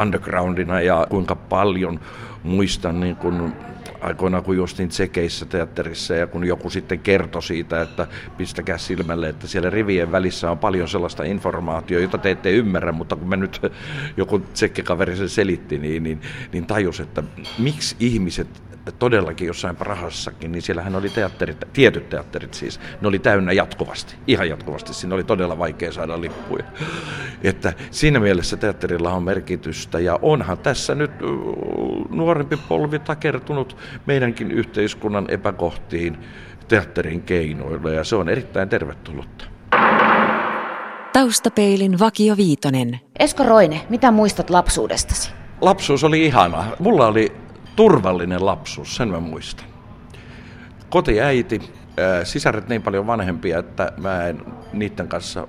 undergroundina 0.00 0.80
ja 0.80 1.06
kuinka 1.10 1.34
paljon 1.34 2.00
muistan 2.42 3.00
niin 3.00 3.16
kun 3.16 3.52
aikoinaan 4.04 4.44
kun 4.44 4.56
justin 4.56 4.88
tsekeissä 4.88 5.46
teatterissa 5.46 6.14
ja 6.14 6.26
kun 6.26 6.44
joku 6.44 6.70
sitten 6.70 6.98
kertoi 6.98 7.42
siitä, 7.42 7.82
että 7.82 8.06
pistäkää 8.36 8.78
silmälle, 8.78 9.28
että 9.28 9.46
siellä 9.46 9.70
rivien 9.70 10.12
välissä 10.12 10.50
on 10.50 10.58
paljon 10.58 10.88
sellaista 10.88 11.24
informaatiota, 11.24 12.02
jota 12.02 12.18
te 12.18 12.30
ette 12.30 12.50
ymmärrä, 12.50 12.92
mutta 12.92 13.16
kun 13.16 13.28
me 13.28 13.36
nyt 13.36 13.60
joku 14.16 14.38
tsekkikaveri 14.38 15.16
sen 15.16 15.28
selitti, 15.28 15.78
niin, 15.78 16.02
niin, 16.02 16.20
niin 16.52 16.66
tajus, 16.66 17.00
että 17.00 17.22
miksi 17.58 17.96
ihmiset 18.00 18.48
todellakin 18.92 19.46
jossain 19.46 19.76
Prahassakin, 19.76 20.52
niin 20.52 20.62
siellähän 20.62 20.96
oli 20.96 21.08
teatterit, 21.08 21.56
tietyt 21.72 22.08
teatterit 22.08 22.54
siis, 22.54 22.80
ne 23.00 23.08
oli 23.08 23.18
täynnä 23.18 23.52
jatkuvasti, 23.52 24.14
ihan 24.26 24.48
jatkuvasti, 24.48 24.94
siinä 24.94 25.14
oli 25.14 25.24
todella 25.24 25.58
vaikea 25.58 25.92
saada 25.92 26.20
lippuja. 26.20 26.64
Että 27.42 27.72
siinä 27.90 28.20
mielessä 28.20 28.56
teatterilla 28.56 29.12
on 29.12 29.22
merkitystä 29.22 30.00
ja 30.00 30.18
onhan 30.22 30.58
tässä 30.58 30.94
nyt 30.94 31.10
nuorempi 32.10 32.56
polvi 32.68 32.98
takertunut 32.98 33.76
meidänkin 34.06 34.50
yhteiskunnan 34.52 35.26
epäkohtiin 35.28 36.18
teatterin 36.68 37.22
keinoilla 37.22 37.90
ja 37.90 38.04
se 38.04 38.16
on 38.16 38.28
erittäin 38.28 38.68
tervetullutta. 38.68 39.44
Taustapeilin 41.12 41.98
Vakio 41.98 42.36
Viitonen. 42.36 43.00
Esko 43.18 43.42
Roine, 43.42 43.80
mitä 43.88 44.10
muistat 44.10 44.50
lapsuudestasi? 44.50 45.30
Lapsuus 45.60 46.04
oli 46.04 46.24
ihana. 46.24 46.64
Mulla 46.78 47.06
oli 47.06 47.32
turvallinen 47.76 48.46
lapsuus, 48.46 48.96
sen 48.96 49.08
mä 49.08 49.20
muistan. 49.20 49.66
Kotiäiti, 50.88 51.60
sisaret 52.24 52.68
niin 52.68 52.82
paljon 52.82 53.06
vanhempia, 53.06 53.58
että 53.58 53.92
mä 53.96 54.26
en 54.26 54.42
niiden 54.72 55.08
kanssa 55.08 55.46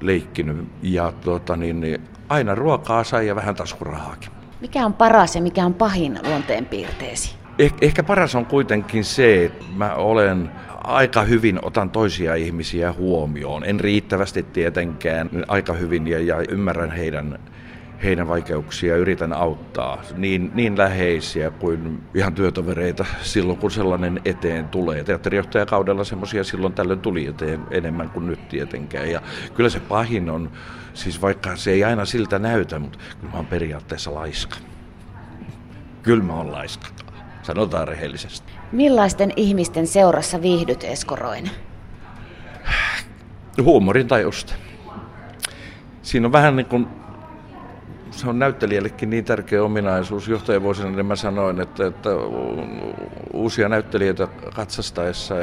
leikkinyt. 0.00 0.68
Ja 0.82 1.12
tuota, 1.20 1.56
niin, 1.56 1.80
niin, 1.80 2.00
aina 2.28 2.54
ruokaa 2.54 3.04
sai 3.04 3.26
ja 3.26 3.36
vähän 3.36 3.54
taskurahaakin. 3.54 4.30
Mikä 4.60 4.86
on 4.86 4.94
paras 4.94 5.36
ja 5.36 5.42
mikä 5.42 5.66
on 5.66 5.74
pahin 5.74 6.18
luonteenpiirteesi? 6.28 7.36
Eh, 7.58 7.74
ehkä 7.80 8.02
paras 8.02 8.34
on 8.34 8.46
kuitenkin 8.46 9.04
se, 9.04 9.44
että 9.44 9.64
mä 9.76 9.94
olen 9.94 10.50
aika 10.84 11.22
hyvin 11.22 11.58
otan 11.62 11.90
toisia 11.90 12.34
ihmisiä 12.34 12.92
huomioon. 12.92 13.64
En 13.64 13.80
riittävästi 13.80 14.42
tietenkään, 14.42 15.30
aika 15.48 15.72
hyvin 15.72 16.06
ja, 16.06 16.20
ja 16.20 16.36
ymmärrän 16.48 16.90
heidän 16.90 17.38
heidän 18.02 18.28
vaikeuksia 18.28 18.96
yritän 18.96 19.32
auttaa. 19.32 20.02
Niin, 20.16 20.50
niin 20.54 20.78
läheisiä 20.78 21.50
kuin 21.50 22.02
ihan 22.14 22.34
työtovereita 22.34 23.04
silloin, 23.22 23.58
kun 23.58 23.70
sellainen 23.70 24.20
eteen 24.24 24.68
tulee. 24.68 25.04
Teatterijohtajakaudella 25.04 26.04
semmoisia 26.04 26.44
silloin 26.44 26.72
tällöin 26.72 27.00
tuli 27.00 27.26
eteen 27.26 27.60
enemmän 27.70 28.10
kuin 28.10 28.26
nyt 28.26 28.48
tietenkään. 28.48 29.10
Ja 29.10 29.22
kyllä 29.54 29.70
se 29.70 29.80
pahin 29.80 30.30
on, 30.30 30.50
siis 30.94 31.22
vaikka 31.22 31.56
se 31.56 31.70
ei 31.70 31.84
aina 31.84 32.04
siltä 32.04 32.38
näytä, 32.38 32.78
mutta 32.78 32.98
kyllä 33.20 33.32
mä 33.32 33.36
oon 33.36 33.46
periaatteessa 33.46 34.14
laiska. 34.14 34.56
Kyllä 36.02 36.24
mä 36.24 36.32
oon 36.32 36.52
laiska, 36.52 36.86
sanotaan 37.46 37.88
rehellisesti. 37.88 38.52
Millaisten 38.72 39.32
ihmisten 39.36 39.86
seurassa 39.86 40.42
viihdyt 40.42 40.84
Eskoroinen? 40.84 41.50
Huumorin 43.62 44.08
tajusta. 44.08 44.54
Siinä 46.02 46.26
on 46.26 46.32
vähän 46.32 46.56
niin 46.56 46.66
kuin 46.66 46.86
se 48.10 48.28
on 48.28 48.38
näyttelijällekin 48.38 49.10
niin 49.10 49.24
tärkeä 49.24 49.62
ominaisuus. 49.62 50.28
Johtajavuosina 50.28 50.90
niin 50.90 51.06
mä 51.06 51.16
sanoin, 51.16 51.60
että, 51.60 51.86
että 51.86 52.10
uusia 53.32 53.68
näyttelijöitä 53.68 54.28
katsastaessa 54.54 55.34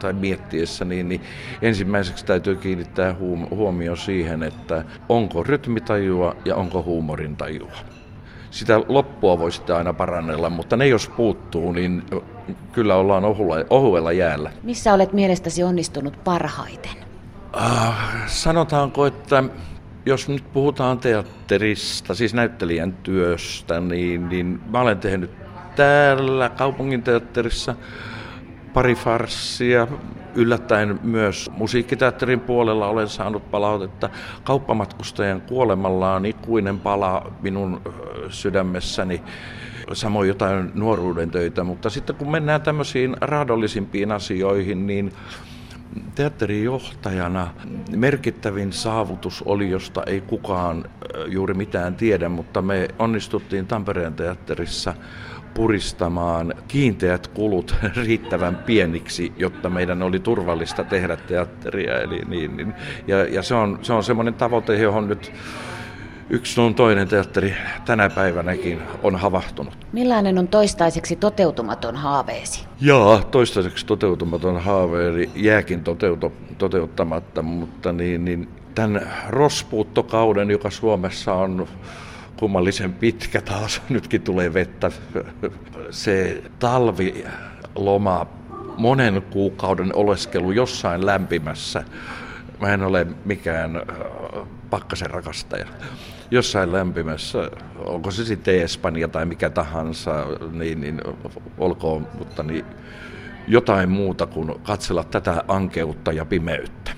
tai 0.00 0.12
miettiessä, 0.12 0.84
niin, 0.84 1.08
niin 1.08 1.20
ensimmäiseksi 1.62 2.26
täytyy 2.26 2.56
kiinnittää 2.56 3.14
huomio 3.50 3.96
siihen, 3.96 4.42
että 4.42 4.84
onko 5.08 5.42
rytmitajua 5.42 6.36
ja 6.44 6.56
onko 6.56 6.82
huumorintajua. 6.82 7.95
Sitä 8.56 8.80
loppua 8.88 9.38
voi 9.38 9.52
sitten 9.52 9.76
aina 9.76 9.92
parannella, 9.92 10.50
mutta 10.50 10.76
ne 10.76 10.88
jos 10.88 11.08
puuttuu, 11.08 11.72
niin 11.72 12.02
kyllä 12.72 12.96
ollaan 12.96 13.24
ohuella 13.70 14.12
jäällä. 14.12 14.50
Missä 14.62 14.94
olet 14.94 15.12
mielestäsi 15.12 15.62
onnistunut 15.62 16.24
parhaiten? 16.24 16.92
Uh, 17.56 17.94
sanotaanko, 18.26 19.06
että 19.06 19.44
jos 20.06 20.28
nyt 20.28 20.52
puhutaan 20.52 20.98
teatterista, 20.98 22.14
siis 22.14 22.34
näyttelijän 22.34 22.92
työstä, 22.92 23.80
niin, 23.80 24.28
niin 24.28 24.60
mä 24.70 24.80
olen 24.80 24.98
tehnyt 24.98 25.30
täällä 25.76 26.48
kaupungin 26.48 27.02
teatterissa 27.02 27.74
pari 28.76 28.94
farssia. 28.94 29.88
Yllättäen 30.34 31.00
myös 31.02 31.50
musiikkiteatterin 31.56 32.40
puolella 32.40 32.88
olen 32.88 33.08
saanut 33.08 33.50
palautetta. 33.50 34.10
Kauppamatkustajan 34.44 35.40
kuolemalla 35.40 36.14
on 36.14 36.26
ikuinen 36.26 36.80
pala 36.80 37.32
minun 37.42 37.80
sydämessäni 38.28 39.22
samoin 39.92 40.28
jotain 40.28 40.70
nuoruuden 40.74 41.30
töitä, 41.30 41.64
mutta 41.64 41.90
sitten 41.90 42.16
kun 42.16 42.30
mennään 42.30 42.62
tämmöisiin 42.62 43.16
raadollisimpiin 43.20 44.12
asioihin, 44.12 44.86
niin 44.86 45.12
Teatterijohtajana 46.14 47.48
merkittävin 47.96 48.72
saavutus 48.72 49.42
oli, 49.46 49.70
josta 49.70 50.02
ei 50.06 50.20
kukaan 50.20 50.84
juuri 51.26 51.54
mitään 51.54 51.94
tiedä, 51.94 52.28
mutta 52.28 52.62
me 52.62 52.88
onnistuttiin 52.98 53.66
Tampereen 53.66 54.14
teatterissa 54.14 54.94
puristamaan 55.56 56.54
kiinteät 56.68 57.26
kulut 57.26 57.74
riittävän 58.06 58.56
pieniksi, 58.56 59.32
jotta 59.36 59.70
meidän 59.70 60.02
oli 60.02 60.20
turvallista 60.20 60.84
tehdä 60.84 61.16
teatteria. 61.16 62.00
Eli 62.00 62.22
niin, 62.28 62.56
niin, 62.56 62.74
ja, 63.06 63.24
ja 63.24 63.42
se 63.42 63.54
on, 63.54 63.78
se 63.82 63.92
on 63.92 64.04
semmoinen 64.04 64.34
tavoite, 64.34 64.76
johon 64.76 65.08
nyt 65.08 65.32
yksi 66.30 66.52
sun 66.52 66.74
toinen 66.74 67.08
teatteri 67.08 67.54
tänä 67.84 68.10
päivänäkin 68.10 68.82
on 69.02 69.16
havahtunut. 69.16 69.78
Millainen 69.92 70.38
on 70.38 70.48
toistaiseksi 70.48 71.16
toteutumaton 71.16 71.96
haaveesi? 71.96 72.64
Joo, 72.80 73.20
toistaiseksi 73.30 73.86
toteutumaton 73.86 74.60
haave 74.62 75.28
jääkin 75.34 75.84
toteutu, 75.84 76.32
toteuttamatta, 76.58 77.42
mutta 77.42 77.92
niin, 77.92 78.24
niin 78.24 78.48
tämän 78.74 79.12
rospuuttokauden, 79.28 80.50
joka 80.50 80.70
Suomessa 80.70 81.34
on 81.34 81.66
kummallisen 82.38 82.92
pitkä 82.92 83.40
taas, 83.40 83.82
nytkin 83.88 84.22
tulee 84.22 84.54
vettä, 84.54 84.90
se 85.90 86.42
talviloma, 86.58 88.26
monen 88.76 89.22
kuukauden 89.30 89.94
oleskelu 89.94 90.52
jossain 90.52 91.06
lämpimässä, 91.06 91.84
mä 92.60 92.74
en 92.74 92.82
ole 92.82 93.06
mikään 93.24 93.82
pakkasen 94.70 95.10
rakastaja 95.10 95.66
jossain 96.30 96.72
lämpimässä, 96.72 97.50
onko 97.84 98.10
se 98.10 98.24
sitten 98.24 98.60
Espanja 98.62 99.08
tai 99.08 99.26
mikä 99.26 99.50
tahansa, 99.50 100.26
niin, 100.52 100.80
niin 100.80 101.00
olkoon, 101.58 102.08
mutta 102.18 102.42
niin 102.42 102.64
jotain 103.48 103.88
muuta 103.88 104.26
kuin 104.26 104.60
katsella 104.62 105.04
tätä 105.04 105.44
ankeutta 105.48 106.12
ja 106.12 106.24
pimeyttä. 106.24 106.90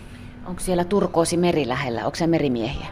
Onko 0.47 0.61
siellä 0.61 0.85
Turkoosi 0.85 1.37
meri 1.37 1.69
lähellä? 1.69 2.05
Onko 2.05 2.17
se 2.17 2.27
merimiehiä? 2.27 2.87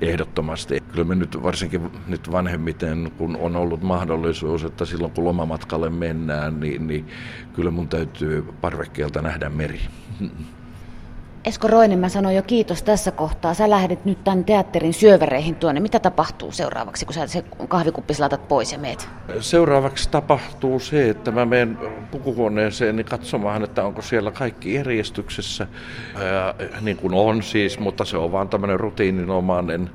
Ehdottomasti. 0.00 0.80
Kyllä 0.92 1.04
me 1.04 1.14
nyt 1.14 1.42
varsinkin 1.42 1.90
nyt 2.06 2.32
vanhemmiten, 2.32 3.12
kun 3.18 3.36
on 3.36 3.56
ollut 3.56 3.82
mahdollisuus, 3.82 4.64
että 4.64 4.84
silloin 4.84 5.12
kun 5.12 5.24
lomamatkalle 5.24 5.90
mennään, 5.90 6.60
niin, 6.60 6.86
niin 6.86 7.06
kyllä 7.52 7.70
mun 7.70 7.88
täytyy 7.88 8.44
parvekkeelta 8.60 9.22
nähdä 9.22 9.48
meri. 9.48 9.80
Esko 11.46 11.68
Roinen, 11.68 11.98
mä 11.98 12.08
sanoin 12.08 12.36
jo 12.36 12.42
kiitos 12.42 12.82
tässä 12.82 13.10
kohtaa. 13.10 13.54
Sä 13.54 13.70
lähdet 13.70 14.04
nyt 14.04 14.24
tämän 14.24 14.44
teatterin 14.44 14.94
syövereihin 14.94 15.54
tuonne. 15.54 15.80
Mitä 15.80 16.00
tapahtuu 16.00 16.52
seuraavaksi, 16.52 17.04
kun 17.04 17.14
sä 17.14 17.26
se 17.26 17.44
kahvikuppi 17.68 18.14
laitat 18.18 18.48
pois 18.48 18.72
ja 18.72 18.78
meet? 18.78 19.08
Seuraavaksi 19.40 20.08
tapahtuu 20.10 20.80
se, 20.80 21.10
että 21.10 21.30
mä 21.30 21.44
menen 21.44 21.78
pukuhuoneeseen 22.10 23.04
katsomaan, 23.04 23.64
että 23.64 23.84
onko 23.84 24.02
siellä 24.02 24.30
kaikki 24.30 24.74
järjestyksessä, 24.74 25.66
ää, 26.14 26.54
niin 26.80 26.96
kuin 26.96 27.14
on 27.14 27.42
siis, 27.42 27.78
mutta 27.78 28.04
se 28.04 28.16
on 28.16 28.32
vaan 28.32 28.48
tämmöinen 28.48 28.80
rutiininomainen 28.80 29.90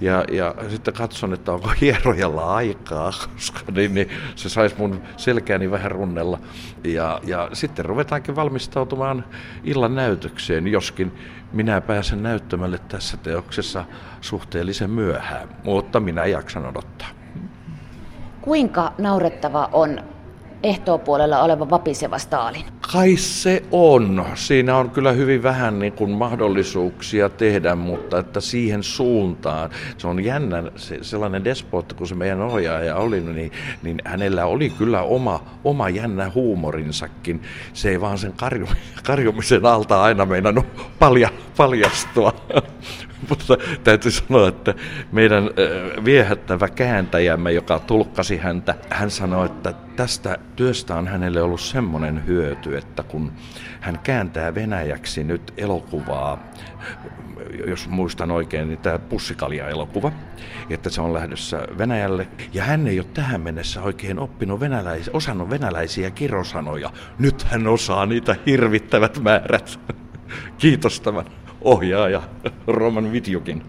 ja, 0.00 0.24
ja 0.32 0.54
sitten 0.68 0.94
katson, 0.94 1.34
että 1.34 1.52
onko 1.52 1.68
hierojalla 1.80 2.54
aikaa, 2.54 3.12
koska 3.34 3.72
niin, 3.72 3.94
niin 3.94 4.08
se 4.36 4.48
saisi 4.48 4.74
mun 4.78 5.02
selkääni 5.16 5.70
vähän 5.70 5.90
runnella. 5.90 6.38
Ja, 6.84 7.20
ja 7.24 7.48
sitten 7.52 7.84
ruvetaankin 7.84 8.36
valmistautumaan 8.36 9.24
illan 9.64 9.94
näytökseen, 9.94 10.68
joskin 10.68 11.12
minä 11.52 11.80
pääsen 11.80 12.22
näyttämälle 12.22 12.78
tässä 12.88 13.16
teoksessa 13.16 13.84
suhteellisen 14.20 14.90
myöhään, 14.90 15.48
mutta 15.64 16.00
minä 16.00 16.26
jaksan 16.26 16.66
odottaa. 16.66 17.08
Kuinka 18.40 18.92
naurettava 18.98 19.68
on 19.72 20.00
ehtoopuolella 20.62 21.42
oleva 21.42 21.70
vapiseva 21.70 22.18
Stalin? 22.18 22.64
Kai 22.92 23.16
se 23.16 23.62
on. 23.70 24.24
Siinä 24.34 24.76
on 24.76 24.90
kyllä 24.90 25.12
hyvin 25.12 25.42
vähän 25.42 25.78
niin 25.78 25.92
kuin 25.92 26.10
mahdollisuuksia 26.10 27.28
tehdä, 27.28 27.74
mutta 27.74 28.18
että 28.18 28.40
siihen 28.40 28.82
suuntaan. 28.82 29.70
Se 29.98 30.06
on 30.06 30.24
jännä, 30.24 30.62
se, 30.76 30.98
sellainen 31.02 31.44
despotti, 31.44 31.94
kun 31.94 32.08
se 32.08 32.14
meidän 32.14 32.42
ohjaaja 32.42 32.96
oli, 32.96 33.20
niin, 33.20 33.52
niin 33.82 33.98
hänellä 34.04 34.46
oli 34.46 34.70
kyllä 34.70 35.02
oma, 35.02 35.44
oma 35.64 35.88
jännä 35.88 36.30
huumorinsakin. 36.34 37.42
Se 37.72 37.90
ei 37.90 38.00
vaan 38.00 38.18
sen 38.18 38.32
karju, 38.32 38.68
karjumisen 39.04 39.66
alta 39.66 40.02
aina 40.02 40.26
meinannut 40.26 40.66
palja, 40.98 41.30
paljastua. 41.56 42.32
Mutta 43.28 43.56
täytyy 43.84 44.10
sanoa, 44.10 44.48
että 44.48 44.74
meidän 45.12 45.50
viehättävä 46.04 46.68
kääntäjämme, 46.68 47.52
joka 47.52 47.78
tulkkasi 47.78 48.36
häntä, 48.36 48.74
hän 48.90 49.10
sanoi, 49.10 49.46
että 49.46 49.74
tästä 49.96 50.38
työstä 50.56 50.96
on 50.96 51.08
hänelle 51.08 51.42
ollut 51.42 51.60
semmoinen 51.60 52.26
hyöty, 52.26 52.76
että 52.76 53.02
kun 53.02 53.32
hän 53.80 53.98
kääntää 54.02 54.54
venäjäksi 54.54 55.24
nyt 55.24 55.52
elokuvaa, 55.56 56.38
jos 57.66 57.88
muistan 57.88 58.30
oikein, 58.30 58.68
niin 58.68 58.78
tämä 58.78 58.98
Pussikalja-elokuva, 58.98 60.12
että 60.70 60.90
se 60.90 61.00
on 61.00 61.12
lähdössä 61.12 61.62
Venäjälle. 61.78 62.28
Ja 62.52 62.64
hän 62.64 62.86
ei 62.86 63.00
ole 63.00 63.06
tähän 63.14 63.40
mennessä 63.40 63.82
oikein 63.82 64.18
oppinut 64.18 64.60
venäläis, 64.60 65.08
osannut 65.08 65.50
venäläisiä 65.50 66.10
kirosanoja. 66.10 66.90
Nyt 67.18 67.42
hän 67.42 67.66
osaa 67.66 68.06
niitä 68.06 68.36
hirvittävät 68.46 69.18
määrät. 69.18 69.80
Kiitos 70.58 71.00
tämän 71.00 71.24
ohjaaja 71.60 72.22
Roman 72.66 73.12
Vitjukin. 73.12 73.62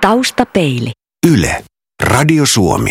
Taustapeili. 0.00 0.92
Yle. 1.32 1.64
Radio 2.02 2.46
Suomi. 2.46 2.90